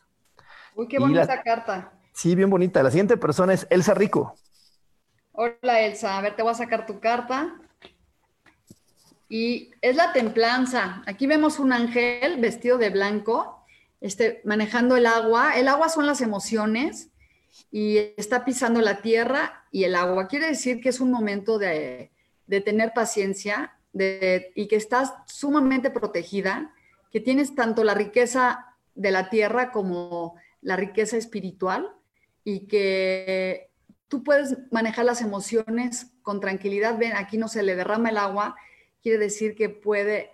[0.75, 1.93] Uy, qué bonita carta.
[2.13, 2.83] Sí, bien bonita.
[2.83, 4.35] La siguiente persona es Elsa Rico.
[5.33, 7.61] Hola Elsa, a ver, te voy a sacar tu carta.
[9.29, 11.03] Y es la templanza.
[11.07, 13.58] Aquí vemos un ángel vestido de blanco
[14.01, 15.59] este, manejando el agua.
[15.59, 17.11] El agua son las emociones
[17.71, 20.29] y está pisando la tierra y el agua.
[20.29, 22.11] Quiere decir que es un momento de,
[22.65, 26.73] tener paciencia y que estás sumamente protegida,
[27.11, 31.91] que tienes tanto la riqueza de la tierra como la riqueza espiritual
[32.45, 33.71] y que
[34.09, 36.99] tú puedes manejar las emociones con tranquilidad.
[36.99, 38.57] Ven, aquí no se le derrama el agua,
[39.03, 40.31] quiere decir que puede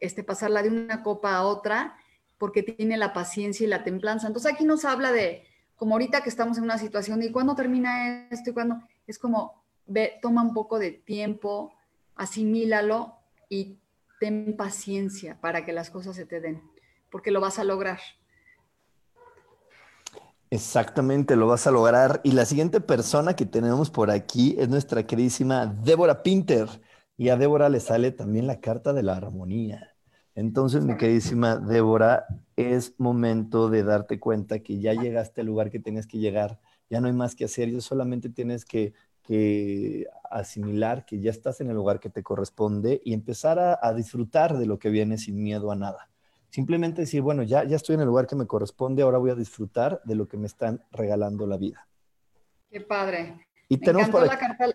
[0.00, 1.96] este, pasarla de una copa a otra
[2.38, 4.26] porque tiene la paciencia y la templanza.
[4.26, 5.44] Entonces aquí nos habla de,
[5.76, 8.50] como ahorita que estamos en una situación, ¿y cuándo termina esto?
[8.50, 8.80] ¿Y cuándo?
[9.06, 11.74] Es como, ve, toma un poco de tiempo,
[12.14, 13.16] asimílalo
[13.48, 13.78] y
[14.20, 16.62] ten paciencia para que las cosas se te den,
[17.10, 18.00] porque lo vas a lograr.
[20.50, 22.20] Exactamente, lo vas a lograr.
[22.24, 26.68] Y la siguiente persona que tenemos por aquí es nuestra queridísima Débora Pinter.
[27.18, 29.94] Y a Débora le sale también la carta de la armonía.
[30.38, 35.80] Entonces, mi queridísima Débora, es momento de darte cuenta que ya llegaste al lugar que
[35.80, 38.94] tenías que llegar, ya no hay más que hacer, ya solamente tienes que,
[40.30, 44.66] asimilar que ya estás en el lugar que te corresponde y empezar a, disfrutar de
[44.66, 46.08] lo que viene sin miedo a nada.
[46.50, 49.34] Simplemente decir, bueno, ya, ya estoy en el lugar que me corresponde, ahora voy a
[49.34, 51.88] disfrutar de lo que me están regalando la vida.
[52.70, 53.44] Qué padre.
[53.68, 54.66] Y tenemos por la, carta,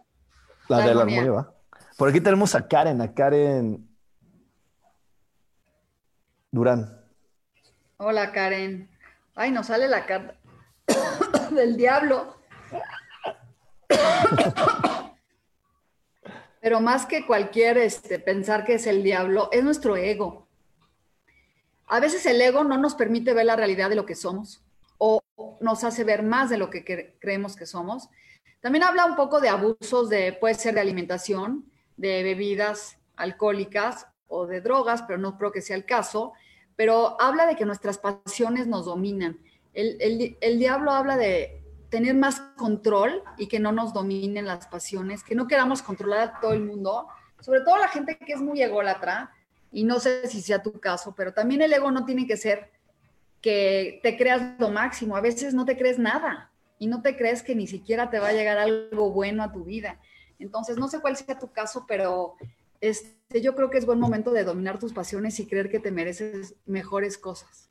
[0.68, 1.54] la, de la nueva.
[1.98, 3.93] Por aquí tenemos a Karen, a Karen
[6.54, 7.04] Durán.
[7.98, 8.88] Hola, Karen.
[9.34, 10.36] Ay, nos sale la carta
[11.50, 12.38] del diablo.
[16.62, 20.48] Pero más que cualquier este, pensar que es el diablo, es nuestro ego.
[21.88, 24.64] A veces el ego no nos permite ver la realidad de lo que somos
[25.00, 25.24] o
[25.60, 28.10] nos hace ver más de lo que creemos que somos.
[28.62, 31.66] También habla un poco de abusos de, puede ser de alimentación,
[31.98, 36.34] de bebidas alcohólicas o de drogas, pero no creo que sea el caso.
[36.76, 39.40] Pero habla de que nuestras pasiones nos dominan.
[39.74, 45.24] El, el diablo habla de tener más control y que no nos dominen las pasiones,
[45.24, 47.08] que no queramos controlar a todo el mundo,
[47.40, 49.32] sobre todo la gente que es muy ególatra,
[49.74, 52.72] y no sé si sea tu caso, pero también el ego no tiene que ser
[53.42, 57.44] que te creas lo máximo, a veces no te crees nada y no te crees
[57.44, 60.00] que ni siquiera te va a llegar algo bueno a tu vida.
[60.38, 62.36] Entonces, no sé cuál sea tu caso, pero
[62.84, 65.90] este, yo creo que es buen momento de dominar tus pasiones y creer que te
[65.90, 67.70] mereces mejores cosas.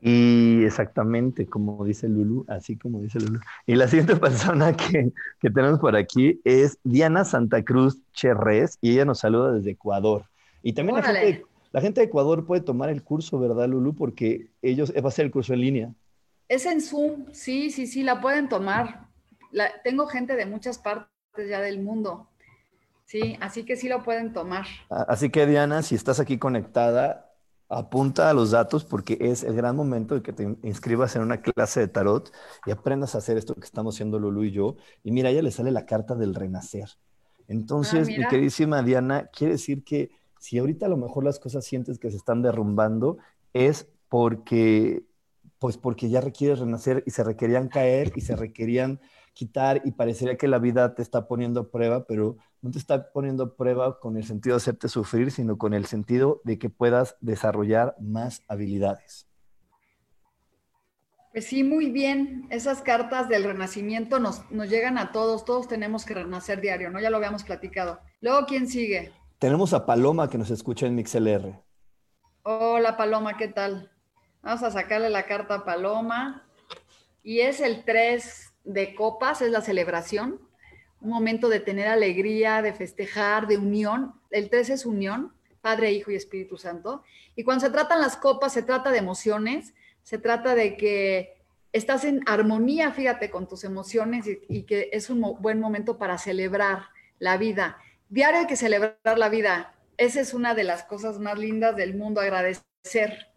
[0.00, 3.38] Y exactamente como dice Lulu, así como dice Lulu.
[3.66, 8.92] Y la siguiente persona que, que tenemos por aquí es Diana Santa Cruz Cherrés y
[8.92, 10.24] ella nos saluda desde Ecuador.
[10.62, 13.94] Y también la gente, la gente, de Ecuador puede tomar el curso, ¿verdad, Lulu?
[13.94, 15.94] Porque ellos va a ser el curso en línea.
[16.48, 19.08] Es en Zoom, sí, sí, sí, la pueden tomar.
[19.52, 21.10] La, tengo gente de muchas partes
[21.46, 22.29] ya del mundo.
[23.10, 24.66] Sí, así que sí lo pueden tomar.
[24.88, 27.34] Así que Diana, si estás aquí conectada,
[27.68, 31.42] apunta a los datos porque es el gran momento de que te inscribas en una
[31.42, 32.32] clase de tarot
[32.66, 34.76] y aprendas a hacer esto que estamos haciendo Lulu y yo.
[35.02, 36.88] Y mira, a ella le sale la carta del renacer.
[37.48, 41.64] Entonces, ah, mi queridísima Diana, quiere decir que si ahorita a lo mejor las cosas
[41.64, 43.18] sientes que se están derrumbando,
[43.52, 45.02] es porque,
[45.58, 49.00] pues porque ya requieres renacer y se requerían caer y se requerían
[49.32, 53.10] quitar y parecería que la vida te está poniendo a prueba, pero no te está
[53.12, 56.68] poniendo a prueba con el sentido de hacerte sufrir, sino con el sentido de que
[56.68, 59.26] puedas desarrollar más habilidades.
[61.32, 62.46] Pues sí, muy bien.
[62.50, 65.44] Esas cartas del renacimiento nos, nos llegan a todos.
[65.44, 67.00] Todos tenemos que renacer diario, ¿no?
[67.00, 68.00] Ya lo habíamos platicado.
[68.20, 69.12] Luego, ¿quién sigue?
[69.38, 71.62] Tenemos a Paloma que nos escucha en MixLR.
[72.42, 73.90] Hola Paloma, ¿qué tal?
[74.42, 76.46] Vamos a sacarle la carta a Paloma.
[77.22, 80.49] Y es el 3 de copas, es la celebración
[81.00, 84.14] un momento de tener alegría, de festejar, de unión.
[84.30, 87.02] El 3 es unión, Padre, Hijo y Espíritu Santo.
[87.36, 91.40] Y cuando se tratan las copas, se trata de emociones, se trata de que
[91.72, 96.84] estás en armonía, fíjate, con tus emociones y, que es un buen momento para celebrar
[97.18, 97.78] la vida.
[98.08, 99.74] Diario hay que celebrar la vida.
[99.96, 103.28] Esa es una de las cosas más lindas del mundo, agradecer.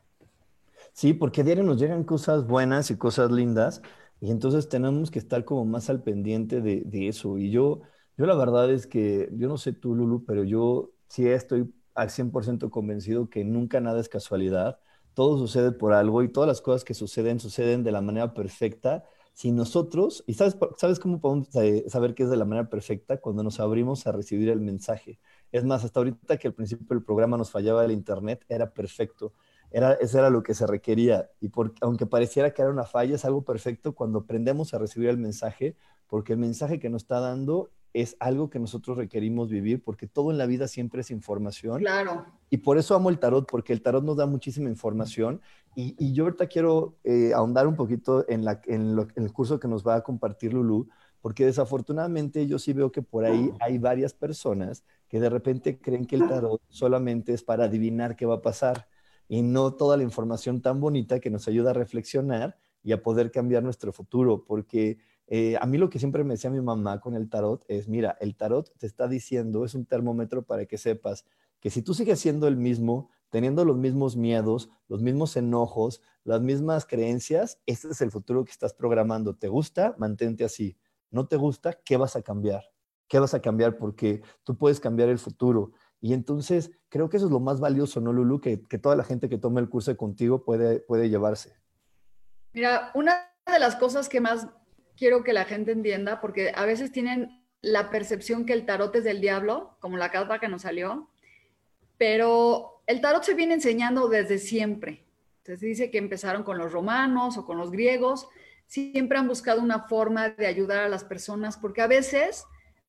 [0.93, 3.81] Sí, porque diario nos llegan cosas buenas y cosas lindas
[4.23, 7.37] y entonces tenemos que estar como más al pendiente de, eso.
[7.37, 7.81] Y yo,
[8.17, 12.09] yo la verdad es que, yo no sé tú, Lulu, pero yo sí estoy al
[12.09, 14.79] 100% convencido que nunca nada es casualidad.
[15.13, 19.03] Todo sucede por algo y todas las cosas que suceden suceden de la manera perfecta.
[19.33, 21.49] Si nosotros, y sabes, ¿sabes cómo podemos
[21.87, 23.19] saber que es de la manera perfecta?
[23.19, 25.19] Cuando nos abrimos a recibir el mensaje.
[25.51, 29.33] Es más, hasta ahorita que al principio del programa nos fallaba el internet, era perfecto.
[29.73, 31.29] Era, eso era lo que se requería.
[31.41, 31.51] Y
[31.81, 35.75] aunque pareciera que era una falla, es algo perfecto cuando aprendemos a recibir el mensaje,
[36.07, 40.31] porque el mensaje que nos está dando es algo que nosotros requerimos vivir, porque todo
[40.31, 41.79] en la vida siempre es información.
[41.79, 42.25] Claro.
[42.49, 45.41] Y por eso amo el tarot, porque el tarot nos da muchísima información.
[45.75, 49.67] Y, yo ahorita quiero eh, ahondar un poquito en, la, en, en el curso que
[49.67, 50.87] nos va a compartir Lulu,
[51.19, 56.05] porque desafortunadamente yo sí veo que por ahí hay varias personas que de repente creen
[56.05, 58.87] que el tarot solamente es para adivinar qué va a pasar
[59.27, 63.31] y no toda la información tan bonita que nos ayuda a reflexionar y a poder
[63.31, 64.97] cambiar nuestro futuro, porque
[65.27, 68.17] eh, a mí lo que siempre me decía mi mamá con el tarot es, mira,
[68.19, 71.25] el tarot te está diciendo, es un termómetro para que sepas
[71.59, 76.41] que si tú sigues siendo el mismo, teniendo los mismos miedos, los mismos enojos, las
[76.41, 79.35] mismas creencias, este es el futuro que estás programando.
[79.35, 79.95] ¿Te gusta?
[79.97, 80.77] Mantente así.
[81.09, 81.73] ¿No te gusta?
[81.85, 82.63] ¿Qué vas a cambiar?
[83.07, 83.77] ¿Qué vas a cambiar?
[83.77, 85.71] Porque tú puedes cambiar el futuro.
[86.03, 88.41] Y entonces creo que eso es lo más valioso, ¿no, Lulu?
[88.41, 91.55] Que, toda la gente que toma el curso contigo puede, puede llevarse.
[92.51, 94.49] Mira, una de las cosas que más
[94.97, 99.05] quiero que la gente entienda, porque a veces tienen la percepción que el tarot es
[99.05, 101.07] del diablo, como la carta que nos salió,
[101.97, 105.05] pero el tarot se viene enseñando desde siempre.
[105.37, 108.27] Entonces dice que empezaron con los romanos o con los griegos,
[108.65, 112.43] siempre han buscado una forma de ayudar a las personas, porque a veces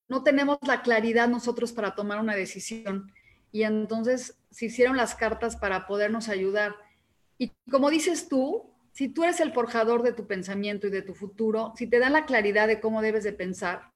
[0.08, 3.12] no tenemos la claridad nosotros para tomar una decisión.
[3.52, 6.74] Y entonces se hicieron las cartas para podernos ayudar.
[7.38, 11.14] Y como dices tú, si tú eres el forjador de tu pensamiento y de tu
[11.14, 13.90] futuro, si te dan la claridad de cómo debes de pensar,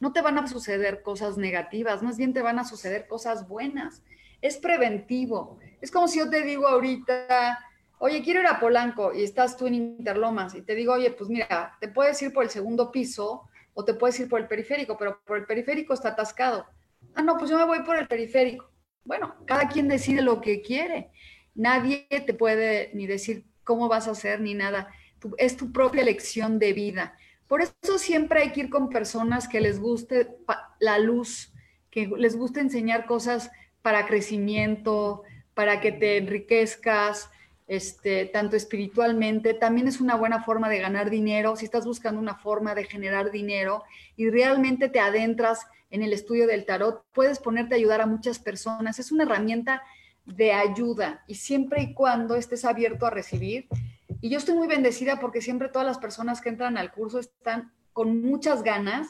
[0.00, 4.02] no te van a suceder cosas negativas, más bien te van a suceder cosas buenas.
[4.40, 5.58] Es preventivo.
[5.80, 7.58] Es como si yo te digo ahorita,
[7.98, 11.30] oye, quiero ir a Polanco y estás tú en Interlomas y te digo, oye, pues
[11.30, 14.96] mira, te puedes ir por el segundo piso o te puedes ir por el periférico,
[14.96, 16.66] pero por el periférico está atascado.
[17.14, 18.70] Ah, no, pues yo me voy por el periférico.
[19.04, 21.10] Bueno, cada quien decide lo que quiere.
[21.54, 24.88] Nadie te puede ni decir cómo vas a hacer ni nada.
[25.36, 27.16] Es tu propia elección de vida.
[27.46, 30.36] Por eso siempre hay que ir con personas que les guste
[30.80, 31.52] la luz,
[31.90, 33.50] que les guste enseñar cosas
[33.82, 35.22] para crecimiento,
[35.52, 37.30] para que te enriquezcas,
[37.66, 42.36] este, tanto espiritualmente, también es una buena forma de ganar dinero, si estás buscando una
[42.36, 43.84] forma de generar dinero
[44.16, 48.38] y realmente te adentras en el estudio del tarot, puedes ponerte a ayudar a muchas
[48.38, 49.82] personas, es una herramienta
[50.26, 53.68] de ayuda y siempre y cuando estés abierto a recibir.
[54.20, 57.72] Y yo estoy muy bendecida porque siempre todas las personas que entran al curso están
[57.92, 59.08] con muchas ganas,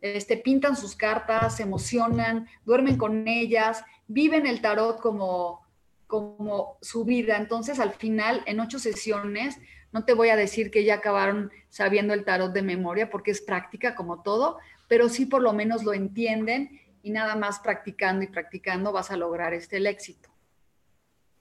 [0.00, 5.65] este, pintan sus cartas, se emocionan, duermen con ellas, viven el tarot como,
[6.06, 7.36] como su vida.
[7.36, 9.58] Entonces, al final, en ocho sesiones,
[9.92, 13.40] no te voy a decir que ya acabaron sabiendo el tarot de memoria, porque es
[13.40, 18.28] práctica como todo, pero sí por lo menos lo entienden y nada más practicando y
[18.28, 20.28] practicando vas a lograr este el éxito.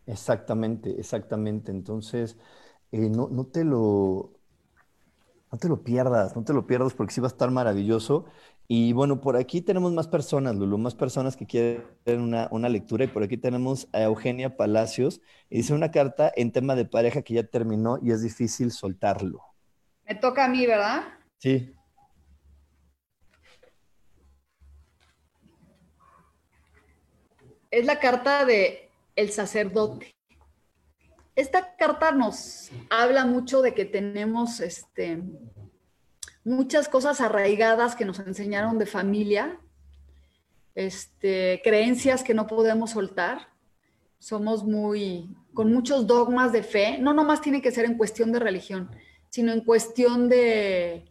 [0.05, 1.71] Exactamente, exactamente.
[1.71, 2.37] Entonces,
[2.91, 4.31] eh, no, no, te lo,
[5.51, 8.25] no te lo pierdas, no te lo pierdas porque sí va a estar maravilloso.
[8.67, 13.05] Y bueno, por aquí tenemos más personas, Lulu, más personas que quieren una, una, lectura.
[13.05, 15.21] Y por aquí tenemos a Eugenia Palacios.
[15.49, 19.41] Y dice una carta en tema de pareja que ya terminó y es difícil soltarlo.
[20.07, 21.03] Me toca a mí, ¿verdad?
[21.37, 21.75] Sí.
[27.69, 30.15] Es la carta de el sacerdote.
[31.35, 35.21] Esta carta nos habla mucho de que tenemos este,
[36.45, 39.59] muchas cosas arraigadas que nos enseñaron de familia,
[40.75, 43.49] este, creencias que no podemos soltar.
[44.19, 46.97] Somos muy, con muchos dogmas de fe.
[46.99, 48.89] No nomás tiene que ser en cuestión de religión,
[49.29, 51.05] sino en cuestión de,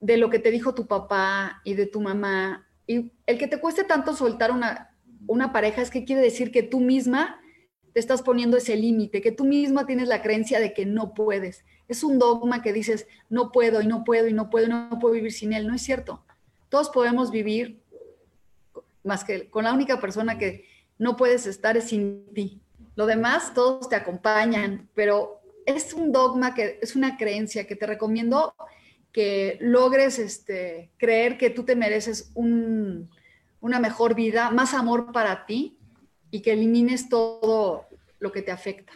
[0.00, 2.66] de lo que te dijo tu papá y de tu mamá.
[2.86, 4.94] Y el que te cueste tanto soltar una,
[5.26, 7.40] una pareja es que quiere decir que tú misma
[7.92, 11.64] te estás poniendo ese límite, que tú misma tienes la creencia de que no puedes.
[11.92, 14.98] Es un dogma que dices, no puedo y no puedo y no puedo y no
[14.98, 15.66] puedo vivir sin él.
[15.66, 16.24] No es cierto.
[16.68, 17.80] Todos podemos vivir
[19.04, 20.64] más que con la única persona que
[20.98, 22.60] no puedes estar es sin ti.
[22.94, 27.86] Lo demás, todos te acompañan, pero es un dogma que es una creencia que te
[27.86, 28.54] recomiendo
[29.12, 35.76] que logres este, creer que tú te mereces una mejor vida, más amor para ti
[36.30, 37.86] y que elimines todo
[38.18, 38.92] lo que te afecta.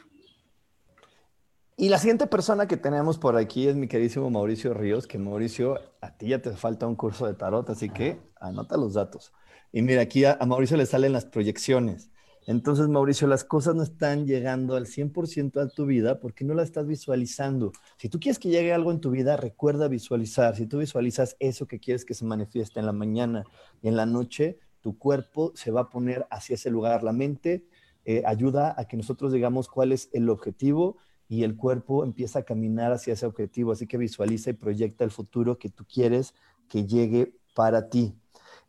[1.79, 5.79] Y la siguiente persona que tenemos por aquí es mi queridísimo Mauricio Ríos, que Mauricio,
[6.01, 9.35] a ti ya te falta un curso de tarot, así que anota los datos.
[9.73, 12.11] Y mira, aquí a, Mauricio le salen las proyecciones.
[12.47, 16.63] Entonces, Mauricio, las cosas no están llegando al 100% a tu vida porque no la
[16.63, 17.73] estás visualizando.
[17.99, 20.57] Si tú quieres que llegue algo en tu vida, recuerda visualizar.
[20.57, 23.45] Si tú visualizas eso que quieres que se manifieste en la mañana
[23.83, 27.03] y en la noche, tu cuerpo se va a poner hacia ese lugar.
[27.03, 27.67] La mente
[28.07, 30.97] eh, ayuda a que nosotros digamos cuál es el objetivo
[31.29, 33.73] y el cuerpo empieza a caminar hacia ese objetivo.
[33.73, 36.35] Así que visualiza y proyecta el futuro que tú quieres
[36.69, 38.15] que llegue para ti.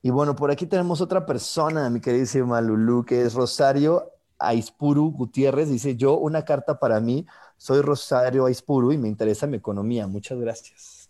[0.02, 5.70] Y bueno, por aquí tenemos otra persona, mi queridísima Lulu, que es Rosario Aispuru Gutiérrez.
[5.70, 7.26] Dice, yo una carta para mí,
[7.58, 10.08] soy Rosario Aispuru y me interesa mi economía.
[10.08, 11.10] Muchas gracias.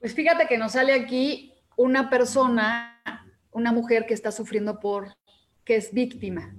[0.00, 3.00] Pues fíjate que nos sale aquí una persona,
[3.50, 5.14] una mujer que está sufriendo por,
[5.64, 6.54] que es víctima.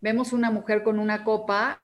[0.00, 1.80] Vemos una mujer con una copa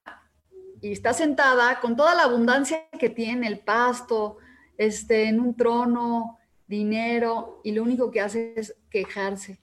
[0.83, 4.39] y está sentada con toda la abundancia que tiene, el pasto,
[4.77, 9.61] este, en un trono, dinero, y lo único que hace es quejarse.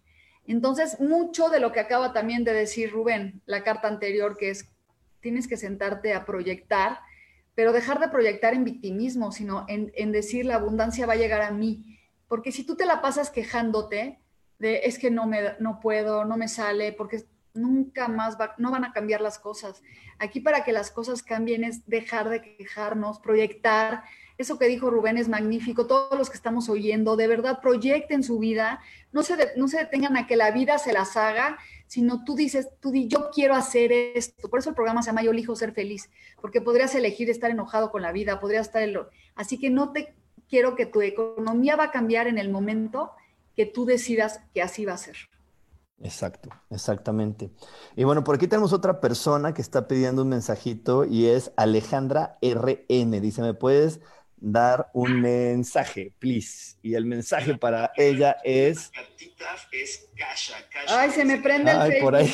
[0.48, 4.72] Entonces, mucho de lo que acaba también de decir Rubén, la carta anterior, que es,
[5.20, 7.00] tienes que sentarte a proyectar,
[7.54, 11.42] pero dejar de proyectar en victimismo, sino en, en decir, la abundancia va a llegar
[11.42, 12.00] a mí.
[12.30, 14.20] Porque si tú te la pasas quejándote
[14.58, 18.86] de, es que no, me, no puedo, no me sale, porque nunca más no van
[18.86, 19.82] a cambiar las cosas.
[20.18, 24.04] Aquí para que las cosas cambien es dejar de quejarnos, proyectar.
[24.38, 25.88] Eso que dijo Rubén es magnífico.
[25.88, 28.82] Todos los que estamos oyendo, de verdad, proyecten su vida.
[29.12, 32.70] No se, no se detengan a que la vida se las haga, sino tú dices,
[32.80, 34.50] tú di, yo quiero hacer esto.
[34.50, 36.10] Por eso el programa se llama Yo elijo ser feliz,
[36.42, 38.84] porque podrías elegir estar enojado con la vida, podrías estar...
[38.84, 39.10] En lo...
[39.36, 40.14] Así que no te
[40.50, 43.12] quiero que tu economía va a cambiar en el momento
[43.56, 45.18] que tú decidas que así va a ser.
[46.02, 47.52] Exacto, exactamente.
[47.96, 52.38] Y bueno, por aquí tenemos otra persona que está pidiendo un mensajito y es Alejandra
[52.42, 53.20] RN.
[53.20, 54.00] Dice, ¿me puedes
[54.38, 56.78] dar un mensaje, please?
[56.82, 58.92] Y el mensaje para ella es...
[60.88, 62.32] Ay, se me prende el Ay, por ahí,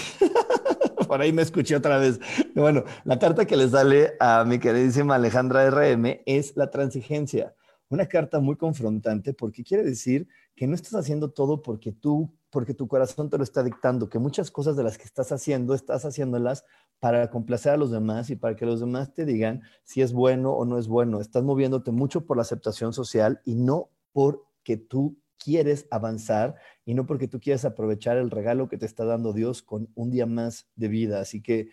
[1.07, 2.19] por ahí me escuché otra vez.
[2.53, 7.55] Bueno, la carta que le sale a mi queridísima Alejandra RM es la transigencia.
[7.89, 12.73] una carta muy confrontante porque quiere decir que no estás haciendo todo porque tú, porque
[12.73, 16.05] tu corazón te lo está dictando, que muchas cosas de las que estás haciendo, estás
[16.05, 16.63] haciéndolas
[17.01, 20.53] para complacer a los demás y para que los demás te digan si es bueno
[20.53, 21.19] o no es bueno.
[21.19, 27.05] Estás moviéndote mucho por la aceptación social y no porque tú quieres avanzar y no
[27.05, 30.69] porque tú quieres aprovechar el regalo que te está dando Dios con un día más
[30.77, 31.19] de vida.
[31.19, 31.71] Así que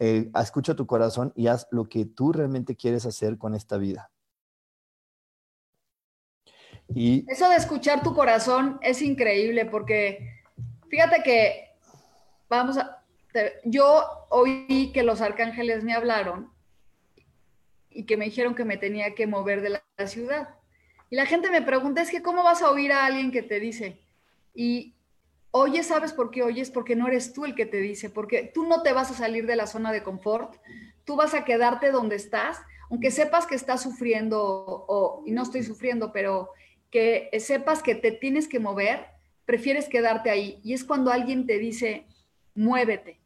[0.00, 4.10] eh, escucha tu corazón y haz lo que tú realmente quieres hacer con esta vida.
[6.88, 10.42] Eso de escuchar tu corazón es increíble porque
[10.88, 11.70] fíjate que,
[12.48, 13.02] vamos a,
[13.64, 16.50] yo oí que los arcángeles me hablaron
[17.90, 20.54] y que me dijeron que me tenía que mover de la ciudad.
[21.10, 23.60] Y la gente me pregunta, es que ¿cómo vas a oír a alguien que te
[23.60, 24.00] dice?
[24.54, 24.94] Y
[25.50, 26.70] oyes, ¿sabes por qué oyes?
[26.70, 29.46] Porque no eres tú el que te dice, porque tú no te vas a salir
[29.46, 30.56] de la zona de confort,
[31.04, 32.60] tú vas a quedarte donde estás,
[32.90, 36.50] aunque sepas que estás sufriendo, o, y no estoy sufriendo, pero
[36.94, 39.06] que sepas que te tienes que mover,
[39.46, 40.60] prefieres quedarte ahí.
[40.62, 42.06] Y es cuando alguien te dice,
[42.54, 43.18] muévete.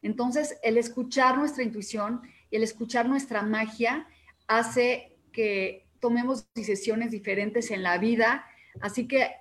[0.00, 4.08] Entonces, el escuchar nuestra intuición y el escuchar nuestra magia
[4.46, 8.46] hace que tomemos decisiones diferentes en la vida.
[8.80, 9.32] Así que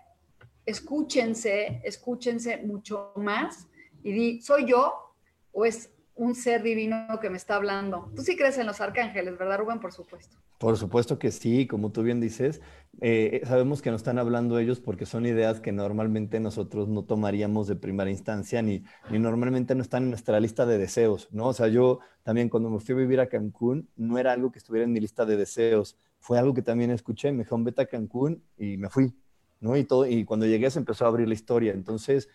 [0.66, 3.70] escúchense, escúchense mucho más
[4.04, 5.16] y di, ¿soy yo
[5.54, 5.90] o es
[6.20, 8.12] un ser divino que me está hablando?
[8.14, 9.80] Tú sí crees en los arcángeles, ¿verdad, Rubén?
[9.80, 10.38] Por supuesto.
[10.58, 12.60] Por supuesto que sí, como tú bien dices,
[13.00, 17.68] eh, sabemos que nos están hablando ellos porque son ideas que normalmente nosotros no tomaríamos
[17.68, 21.48] de primera instancia ni, ni normalmente no están en nuestra lista de deseos, ¿no?
[21.48, 24.60] O sea, yo también cuando me fui a vivir a Cancún no era algo que
[24.60, 27.86] estuviera en mi lista de deseos, fue algo que también escuché, me dijeron vete a
[27.86, 29.16] Cancún y me fui,
[29.62, 29.78] ¿no?
[29.78, 32.28] Y, todo, y cuando llegué se empezó a abrir la historia, entonces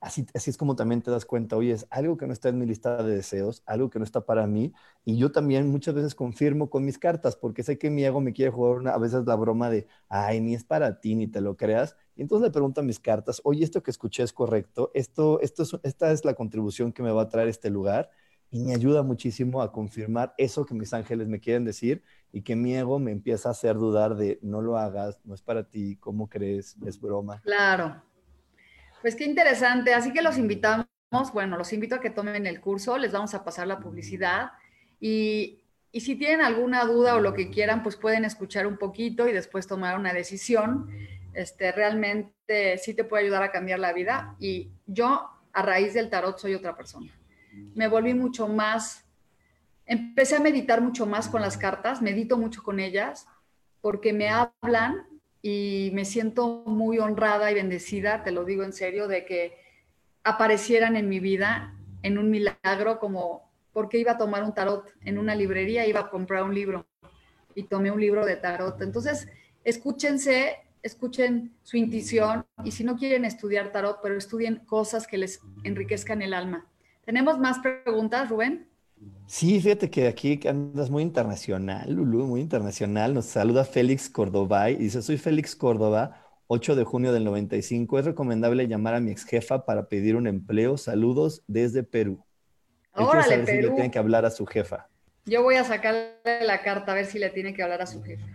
[0.00, 2.66] Así, es como también te das cuenta, oye, es algo que no está en mi
[2.66, 4.72] lista de deseos, algo que no está para mí.
[5.04, 8.32] Y yo también muchas veces confirmo con mis cartas, porque sé que mi ego me
[8.32, 11.56] quiere jugar a veces la broma de, ay, ni es para ti, ni te lo
[11.56, 11.96] creas.
[12.14, 15.64] Y entonces le pregunto a mis cartas, oye, esto que escuché es correcto, esto, esto
[15.64, 18.10] es, esta es la contribución que me va a traer este lugar.
[18.50, 22.56] Y me ayuda muchísimo a confirmar eso que mis ángeles me quieren decir y que
[22.56, 25.96] mi ego me empieza a hacer dudar de, no lo hagas, no es para ti,
[25.96, 26.76] ¿cómo crees?
[26.86, 27.42] Es broma.
[27.42, 28.02] Claro,
[29.02, 29.94] pues qué interesante.
[29.94, 30.86] Así que los invitamos,
[31.32, 34.52] bueno, los invito a que tomen el curso, les vamos a pasar la publicidad
[35.00, 39.32] y, si tienen alguna duda o lo que quieran, pues pueden escuchar un poquito y
[39.32, 40.88] después tomar una decisión.
[41.32, 46.08] Este, realmente sí te puede ayudar a cambiar la vida y yo a raíz del
[46.08, 47.10] tarot soy otra persona.
[47.74, 49.06] Me volví mucho más,
[49.86, 53.26] empecé a meditar mucho más con las cartas, medito mucho con ellas
[53.80, 55.07] porque me hablan
[55.42, 59.56] y me siento muy honrada y bendecida, te lo digo en serio, de que
[60.24, 65.18] aparecieran en mi vida en un milagro como porque iba a tomar un tarot en
[65.18, 66.86] una librería, iba a comprar un libro
[67.54, 68.80] y tomé un libro de tarot.
[68.82, 69.28] Entonces,
[69.64, 75.40] escúchense, escuchen su intuición y si no quieren estudiar tarot, pero estudien cosas que les
[75.64, 76.66] enriquezcan el alma.
[77.04, 78.68] ¿Tenemos más preguntas, Rubén?
[79.26, 83.12] Sí, fíjate que aquí andas muy internacional, Lulu, muy internacional.
[83.12, 87.98] Nos saluda Félix Córdoba y dice, soy Félix Córdoba, 8 de junio del 95.
[87.98, 90.78] Es recomendable llamar a mi ex jefa para pedir un empleo.
[90.78, 92.24] Saludos desde Perú.
[92.92, 93.60] Órale, saber Perú.
[93.60, 94.88] si le tiene que hablar a su jefa.
[95.26, 98.02] Yo voy a sacarle la carta a ver si le tiene que hablar a su
[98.02, 98.26] jefa.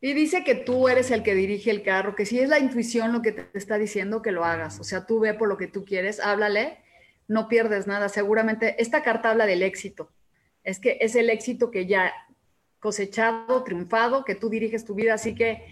[0.00, 3.12] Y dice que tú eres el que dirige el carro, que si es la intuición
[3.12, 4.78] lo que te está diciendo, que lo hagas.
[4.78, 6.78] O sea, tú ve por lo que tú quieres, háblale
[7.28, 8.08] no pierdes nada.
[8.08, 10.10] Seguramente esta carta habla del éxito.
[10.64, 12.12] Es que es el éxito que ya
[12.80, 15.62] cosechado, triunfado, que tú diriges tu vida, así que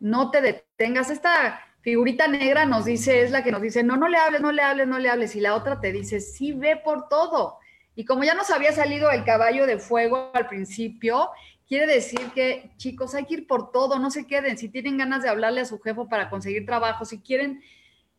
[0.00, 1.10] no te detengas.
[1.10, 4.50] Esta figurita negra nos dice, es la que nos dice, no, no le hables, no
[4.50, 5.36] le hables, no le hables.
[5.36, 7.58] Y la otra te dice, sí, ve por todo.
[7.94, 11.28] Y como ya nos había salido el caballo de fuego al principio,
[11.68, 14.56] quiere decir que, chicos, hay que ir por todo, no se queden.
[14.56, 17.62] Si tienen ganas de hablarle a su jefe para conseguir trabajo, si quieren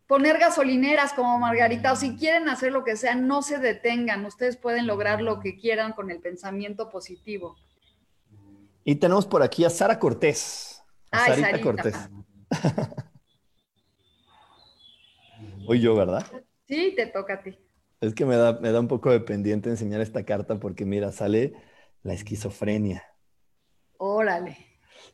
[0.08, 4.26] poner gasolineras como Margarita, o si quieren hacer lo que sea, no se detengan.
[4.26, 7.56] Ustedes pueden lograr lo que quieran con el pensamiento positivo.
[8.84, 10.84] Y tenemos por aquí a Sara Cortés.
[11.12, 11.95] A Sarita, Cortés.
[15.68, 16.24] Hoy yo, ¿verdad?
[16.68, 17.58] Sí, te toca a ti.
[18.01, 21.12] Es que me da, me da un poco de pendiente enseñar esta carta porque mira,
[21.12, 21.53] sale
[22.03, 23.03] la esquizofrenia.
[23.97, 24.58] Órale.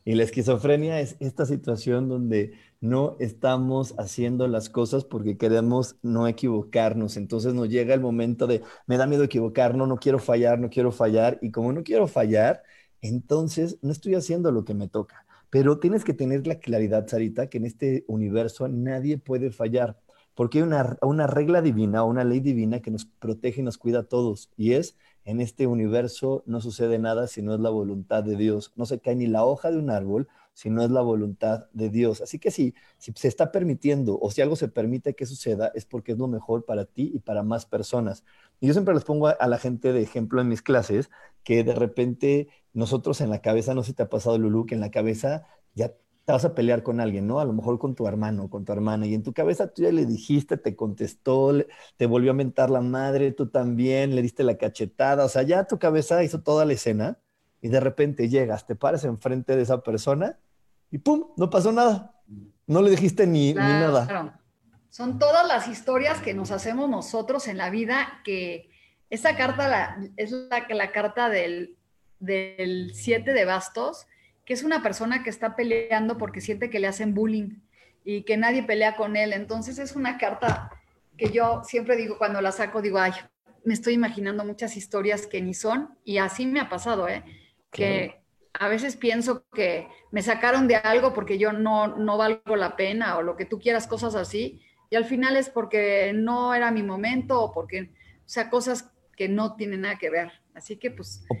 [0.04, 2.52] Y la esquizofrenia es esta situación donde
[2.82, 7.16] no estamos haciendo las cosas porque queremos no equivocarnos.
[7.16, 10.90] Entonces nos llega el momento de, me da miedo equivocarnos, no quiero fallar, no quiero
[10.90, 11.38] fallar.
[11.42, 12.64] Y como no quiero fallar,
[13.00, 15.24] entonces no estoy haciendo lo que me toca.
[15.48, 19.98] Pero tienes que tener la claridad, Sarita, que en este universo nadie puede fallar,
[20.34, 24.00] porque hay una, una regla divina, una ley divina que nos protege y nos cuida
[24.00, 28.24] a todos, y es en este universo no sucede nada si no es la voluntad
[28.24, 28.72] de Dios.
[28.74, 31.88] No se cae ni la hoja de un árbol si no es la voluntad de
[31.90, 32.20] Dios.
[32.20, 35.86] Así que si, si se está permitiendo o si algo se permite que suceda, es
[35.86, 38.24] porque es lo mejor para ti y para más personas.
[38.60, 41.10] Y yo siempre les pongo a, la gente de ejemplo en mis clases
[41.42, 44.74] que de repente nosotros en la cabeza, no sé si te ha pasado, Lulu, que
[44.74, 47.40] en la cabeza ya te vas a pelear con alguien, ¿no?
[47.40, 49.90] A lo mejor con tu hermano, con tu hermana, y en tu cabeza tú ya
[49.90, 51.52] le dijiste, te contestó,
[51.96, 55.66] te volvió a mentar la madre, tú también, le diste la cachetada, o sea, ya
[55.66, 57.18] tu cabeza hizo toda la escena
[57.62, 60.38] y de repente llegas, te paras enfrente de esa persona
[60.90, 61.28] y ¡pum!
[61.36, 62.20] No pasó nada.
[62.66, 64.40] No le dijiste ni, nada.
[64.90, 68.68] Son todas las historias que nos hacemos nosotros en la vida que
[69.08, 71.78] esa carta es la, la carta del,
[72.18, 74.06] del siete de bastos
[74.44, 77.60] que es una persona que está peleando porque siente que le hacen bullying
[78.04, 79.32] y que nadie pelea con él.
[79.32, 80.70] Entonces es una carta
[81.16, 83.12] que yo siempre digo cuando la saco, digo, ay,
[83.64, 87.22] me estoy imaginando muchas historias que ni son y así me ha pasado, ¿eh?
[87.72, 92.76] Que a veces pienso que me sacaron de algo porque yo no, no valgo la
[92.76, 94.60] pena o lo que tú quieras, cosas así,
[94.90, 99.28] y al final es porque no era mi momento o porque, o sea, cosas que
[99.28, 100.32] no tienen nada que ver.
[100.54, 101.24] Así que pues...
[101.30, 101.38] O,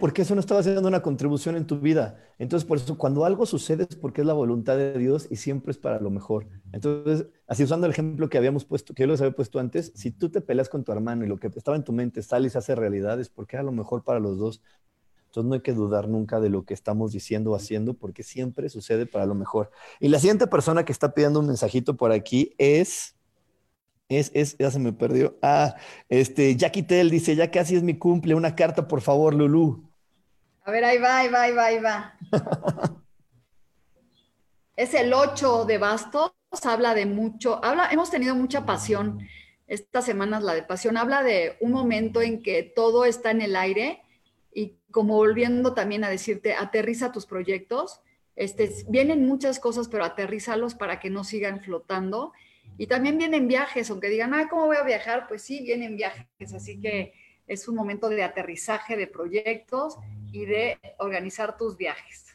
[0.00, 2.18] porque eso no estaba haciendo una contribución en tu vida.
[2.38, 5.70] Entonces, por eso, cuando algo sucede es porque es la voluntad de Dios y siempre
[5.70, 6.48] es para lo mejor.
[6.72, 10.10] Entonces, así usando el ejemplo que habíamos puesto, que yo les había puesto antes, si
[10.10, 12.50] tú te peleas con tu hermano y lo que estaba en tu mente sale y
[12.50, 14.62] se hace realidad, es porque era lo mejor para los dos.
[15.34, 18.68] Entonces, no hay que dudar nunca de lo que estamos diciendo o haciendo, porque siempre
[18.68, 19.68] sucede para lo mejor.
[19.98, 23.16] Y la siguiente persona que está pidiendo un mensajito por aquí es...
[24.08, 25.36] Es, es, ya se me perdió.
[25.42, 25.74] Ah,
[26.08, 29.90] este, Jackie Tell dice, ya casi es mi cumple, una carta, por favor, Lulu.
[30.62, 32.14] A ver, ahí va, ahí va, ahí va, ahí va.
[34.76, 36.30] es el 8 de bastos,
[36.64, 39.18] habla de mucho, habla, hemos tenido mucha pasión.
[39.66, 43.56] Estas semanas la de pasión habla de un momento en que todo está en el
[43.56, 44.04] aire
[44.54, 48.00] y como volviendo también a decirte, aterriza tus proyectos.
[48.36, 52.32] Este, vienen muchas cosas, pero aterrízalos para que no sigan flotando
[52.78, 55.26] y también vienen viajes, aunque digan, ah, ¿cómo voy a viajar?
[55.28, 57.12] Pues sí, vienen viajes, así que
[57.46, 59.96] es un momento de aterrizaje de proyectos
[60.32, 62.33] y de organizar tus viajes.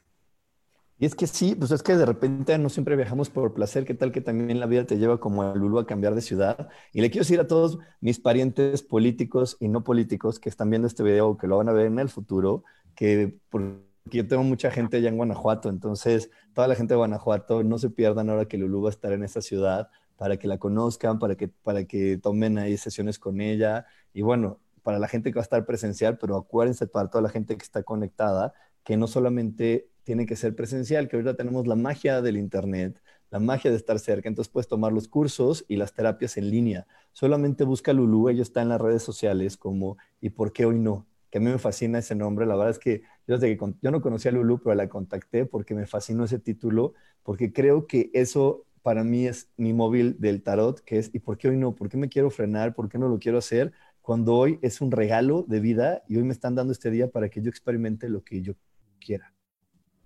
[1.01, 3.93] Y es que sí, pues es que de repente no siempre viajamos por placer, ¿qué
[3.93, 6.67] tal que también la vida te lleva como a Lulu a cambiar de ciudad?
[6.91, 10.87] Y le quiero decir a todos mis parientes políticos y no políticos que están viendo
[10.87, 13.79] este video o que lo van a ver en el futuro, que porque
[14.11, 17.89] yo tengo mucha gente allá en Guanajuato, entonces toda la gente de Guanajuato no se
[17.89, 21.35] pierdan ahora que Lulu va a estar en esta ciudad para que la conozcan, para
[21.35, 23.85] que, para que tomen ahí sesiones con ella.
[24.13, 27.29] Y bueno, para la gente que va a estar presencial, pero acuérdense para toda la
[27.29, 28.53] gente que está conectada,
[28.89, 33.37] que no solamente tiene que ser presencial, que ahorita tenemos la magia del Internet, la
[33.37, 36.87] magia de estar cerca, entonces puedes tomar los cursos y las terapias en línea.
[37.11, 41.05] Solamente busca Lulu, ella está en las redes sociales como ¿y por qué hoy no?
[41.29, 43.91] Que a mí me fascina ese nombre, la verdad es que yo, desde que yo
[43.91, 48.09] no conocía a Lulu, pero la contacté porque me fascinó ese título, porque creo que
[48.15, 51.75] eso para mí es mi móvil del tarot, que es, ¿y por qué hoy no?
[51.75, 52.73] ¿Por qué me quiero frenar?
[52.73, 53.71] ¿Por qué no lo quiero hacer?
[54.01, 57.29] Cuando hoy es un regalo de vida y hoy me están dando este día para
[57.29, 58.55] que yo experimente lo que yo
[58.99, 59.33] quiera.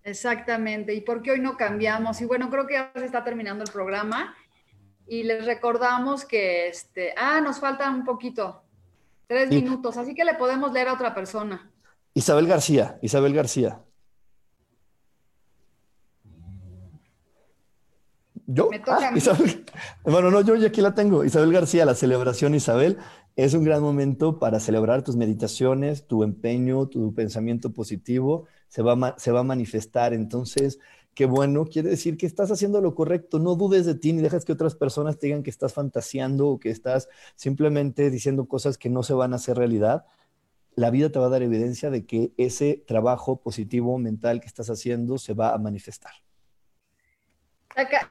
[0.04, 0.94] Exactamente.
[0.94, 2.22] ¿Y por qué hoy no cambiamos?
[2.22, 4.36] Y bueno, creo que ya se está terminando el programa
[5.08, 8.64] y les recordamos que, este, ah, nos falta un poquito,
[9.28, 11.70] tres minutos, así que le podemos leer a otra persona.
[12.14, 13.80] Isabel García, Isabel García.
[18.54, 19.66] Yo, ah, Isabel,
[20.04, 21.24] bueno, no, yo ya aquí la tengo.
[21.24, 23.00] Isabel García, la celebración, Isabel,
[23.36, 28.94] es un gran momento para celebrar tus meditaciones, tu empeño, tu pensamiento positivo, se va,
[28.94, 30.14] a, se va a manifestar.
[30.14, 30.80] Entonces,
[31.16, 33.40] qué bueno, quiere decir que estás haciendo lo correcto.
[33.40, 36.60] No dudes de ti ni dejas que otras personas te digan que estás fantaseando o
[36.60, 40.06] que estás simplemente diciendo cosas que no se van a hacer realidad.
[40.76, 44.70] La vida te va a dar evidencia de que ese trabajo positivo mental que estás
[44.70, 46.14] haciendo se va a manifestar.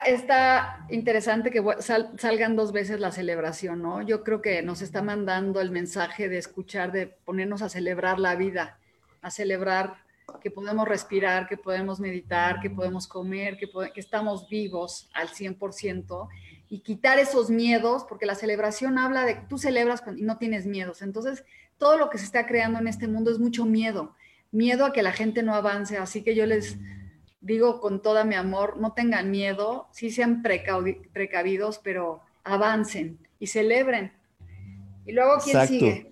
[0.05, 1.63] Está interesante que
[2.19, 4.03] salgan dos veces la celebración, ¿no?
[4.03, 8.35] Yo creo que nos está mandando el mensaje de escuchar, de ponernos a celebrar la
[8.35, 8.79] vida,
[9.21, 9.97] a celebrar
[10.41, 16.29] que podemos respirar, que podemos meditar, que podemos comer, que, que estamos vivos al 100%
[16.69, 20.67] y quitar esos miedos, porque la celebración habla de que tú celebras y no tienes
[20.67, 21.03] miedos.
[21.03, 21.45] Entonces,
[21.79, 24.15] todo lo que se está creando en este mundo es mucho miedo,
[24.51, 25.99] miedo a que la gente no avance.
[25.99, 26.79] Así que yo les
[27.43, 34.13] digo con toda mi amor, no tengan miedo, sí sean precavidos, pero avancen y celebren.
[35.05, 36.12] Y luego, ¿quién sigue?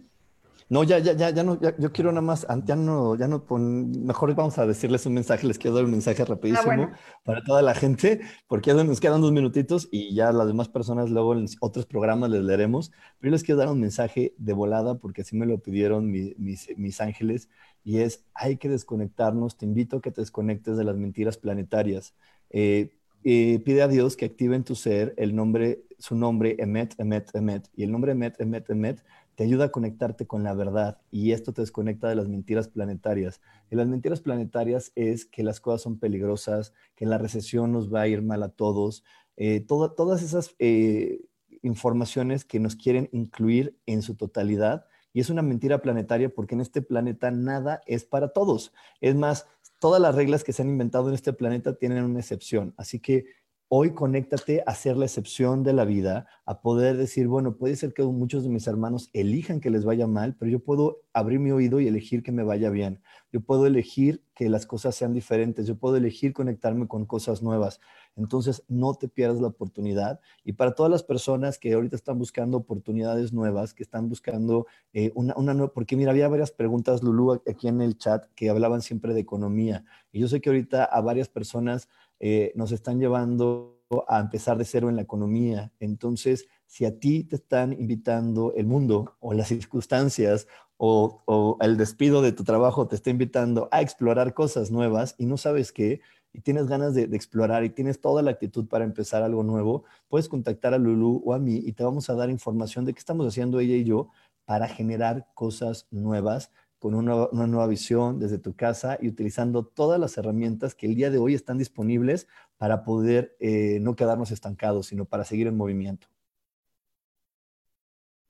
[0.70, 3.44] No, ya, ya, ya, ya no, ya, yo quiero nada más, ya no, ya no
[3.44, 6.92] pon, mejor vamos a decirles un mensaje, les quiero dar un mensaje rapidísimo Ah, bueno.
[7.24, 11.10] para toda la gente, porque ya nos quedan dos minutitos y ya las demás personas
[11.10, 14.94] luego en otros programas les leeremos, pero yo les quiero dar un mensaje de volada
[14.94, 17.48] porque así me lo pidieron mi- mis, mis ángeles
[17.82, 22.14] y es, hay que desconectarnos, te invito a que te desconectes de las mentiras planetarias.
[22.50, 22.92] Eh,
[23.24, 27.28] eh, pide a Dios que active en tu ser el nombre, su nombre, Emet, Emet,
[27.34, 29.02] Emet, y el nombre Emet, Emet, Emet
[29.40, 33.40] te ayuda a conectarte con la verdad y esto te desconecta de las mentiras planetarias.
[33.70, 38.02] Y las mentiras planetarias es que las cosas son peligrosas, que la recesión nos va
[38.02, 39.02] a ir mal a todos,
[39.38, 41.22] eh, todas esas eh,
[41.62, 44.84] informaciones que nos quieren incluir en su totalidad.
[45.14, 48.74] Y es una mentira planetaria porque en este planeta nada es para todos.
[49.00, 49.46] Es más,
[49.78, 52.74] todas las reglas que se han inventado en este planeta tienen una excepción.
[52.76, 53.24] Así que
[53.72, 57.94] hoy conéctate a ser la excepción de la vida, a poder decir, bueno, puede ser
[57.94, 61.52] que muchos de mis hermanos elijan que les vaya mal, pero yo puedo abrir mi
[61.52, 63.00] oído y elegir que me vaya bien.
[63.32, 65.68] Yo puedo elegir que las cosas sean diferentes.
[65.68, 67.78] Yo puedo elegir conectarme con cosas nuevas.
[68.16, 70.18] Entonces, no te pierdas la oportunidad.
[70.42, 75.12] Y para todas las personas que ahorita están buscando oportunidades nuevas, que están buscando eh,
[75.14, 78.82] una, una nueva, porque mira, había varias preguntas, Lulu, aquí en el chat, que hablaban
[78.82, 79.84] siempre de economía.
[80.10, 81.88] Y yo sé que ahorita a varias personas
[82.20, 85.72] eh, nos están llevando a empezar de cero en la economía.
[85.80, 90.46] Entonces, si a ti te están invitando el mundo o las circunstancias
[90.76, 95.36] o, el despido de tu trabajo te está invitando a explorar cosas nuevas y no
[95.36, 96.00] sabes qué,
[96.32, 99.84] y tienes ganas de, de explorar y tienes toda la actitud para empezar algo nuevo,
[100.08, 103.00] puedes contactar a Lulu o a mí y te vamos a dar información de qué
[103.00, 104.10] estamos haciendo ella y yo
[104.44, 110.00] para generar cosas nuevas con una, una nueva visión desde tu casa y utilizando todas
[110.00, 112.26] las herramientas que el día de hoy están disponibles
[112.56, 116.08] para poder eh, no quedarnos estancados, sino para seguir en movimiento.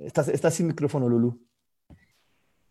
[0.00, 1.40] Estás, estás sin micrófono, Lulu.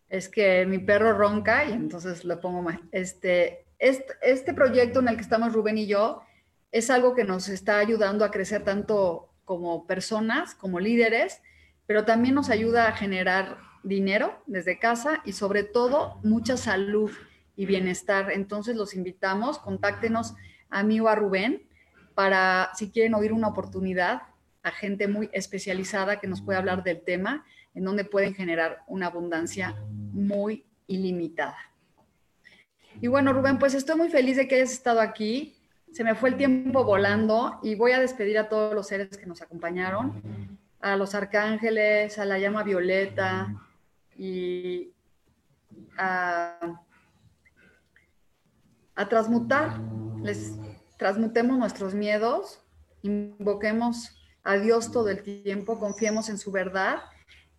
[0.10, 2.80] Es que mi perro ronca y entonces lo pongo más.
[2.92, 6.22] Este, este, este proyecto en el que estamos Rubén y yo
[6.74, 11.42] es algo que nos está ayudando a crecer tanto como personas, como líderes,
[11.86, 17.12] pero también nos ayuda a generar dinero desde casa y sobre todo mucha salud
[17.56, 18.32] y bienestar.
[18.32, 20.34] Entonces los invitamos, contáctenos
[20.70, 21.64] a mí o a Rubén
[22.16, 24.24] para si quieren oír una oportunidad
[24.64, 29.08] a gente muy especializada que nos puede hablar del tema, en donde pueden generar una
[29.08, 31.58] abundancia muy ilimitada.
[33.02, 35.56] Y bueno, Rubén, pues estoy muy feliz de que hayas estado aquí.
[35.94, 39.26] Se me fue el tiempo volando y voy a despedir a todos los seres que
[39.26, 40.22] nos acompañaron,
[40.82, 43.69] a los arcángeles, a la llama violeta
[44.20, 44.92] y
[45.98, 46.84] a,
[48.96, 49.80] a transmutar.
[50.22, 50.56] Les
[50.98, 52.62] transmutemos nuestros miedos,
[53.02, 57.00] invoquemos a Dios todo el tiempo, confiemos en su verdad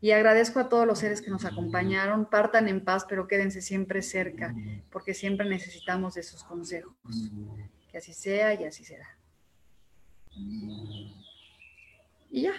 [0.03, 2.27] y agradezco a todos los seres que nos acompañaron.
[2.27, 4.55] Partan en paz, pero quédense siempre cerca,
[4.91, 6.95] porque siempre necesitamos de sus consejos.
[7.91, 9.09] Que así sea y así será.
[12.31, 12.53] Y ya.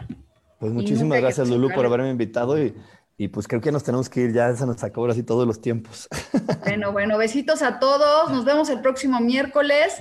[0.59, 2.75] Pues muchísimas gracias, Lulu, por haberme invitado y,
[3.17, 5.61] y pues creo que nos tenemos que ir ya, se nos acabó así todos los
[5.61, 6.07] tiempos.
[6.63, 8.31] Bueno, bueno, besitos a todos.
[8.31, 9.99] Nos vemos el próximo miércoles.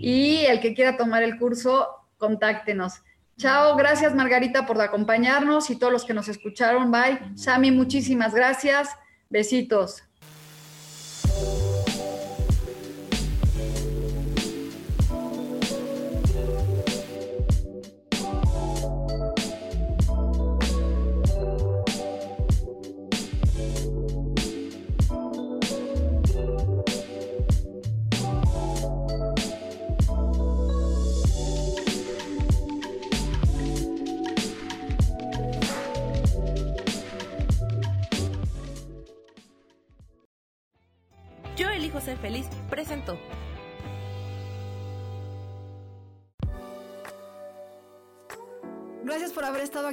[0.00, 1.86] Y el que quiera tomar el curso,
[2.16, 3.02] contáctenos.
[3.36, 6.90] Chao, gracias Margarita por acompañarnos y todos los que nos escucharon.
[6.90, 7.36] Bye.
[7.36, 8.88] Sami, muchísimas gracias.
[9.30, 10.02] Besitos.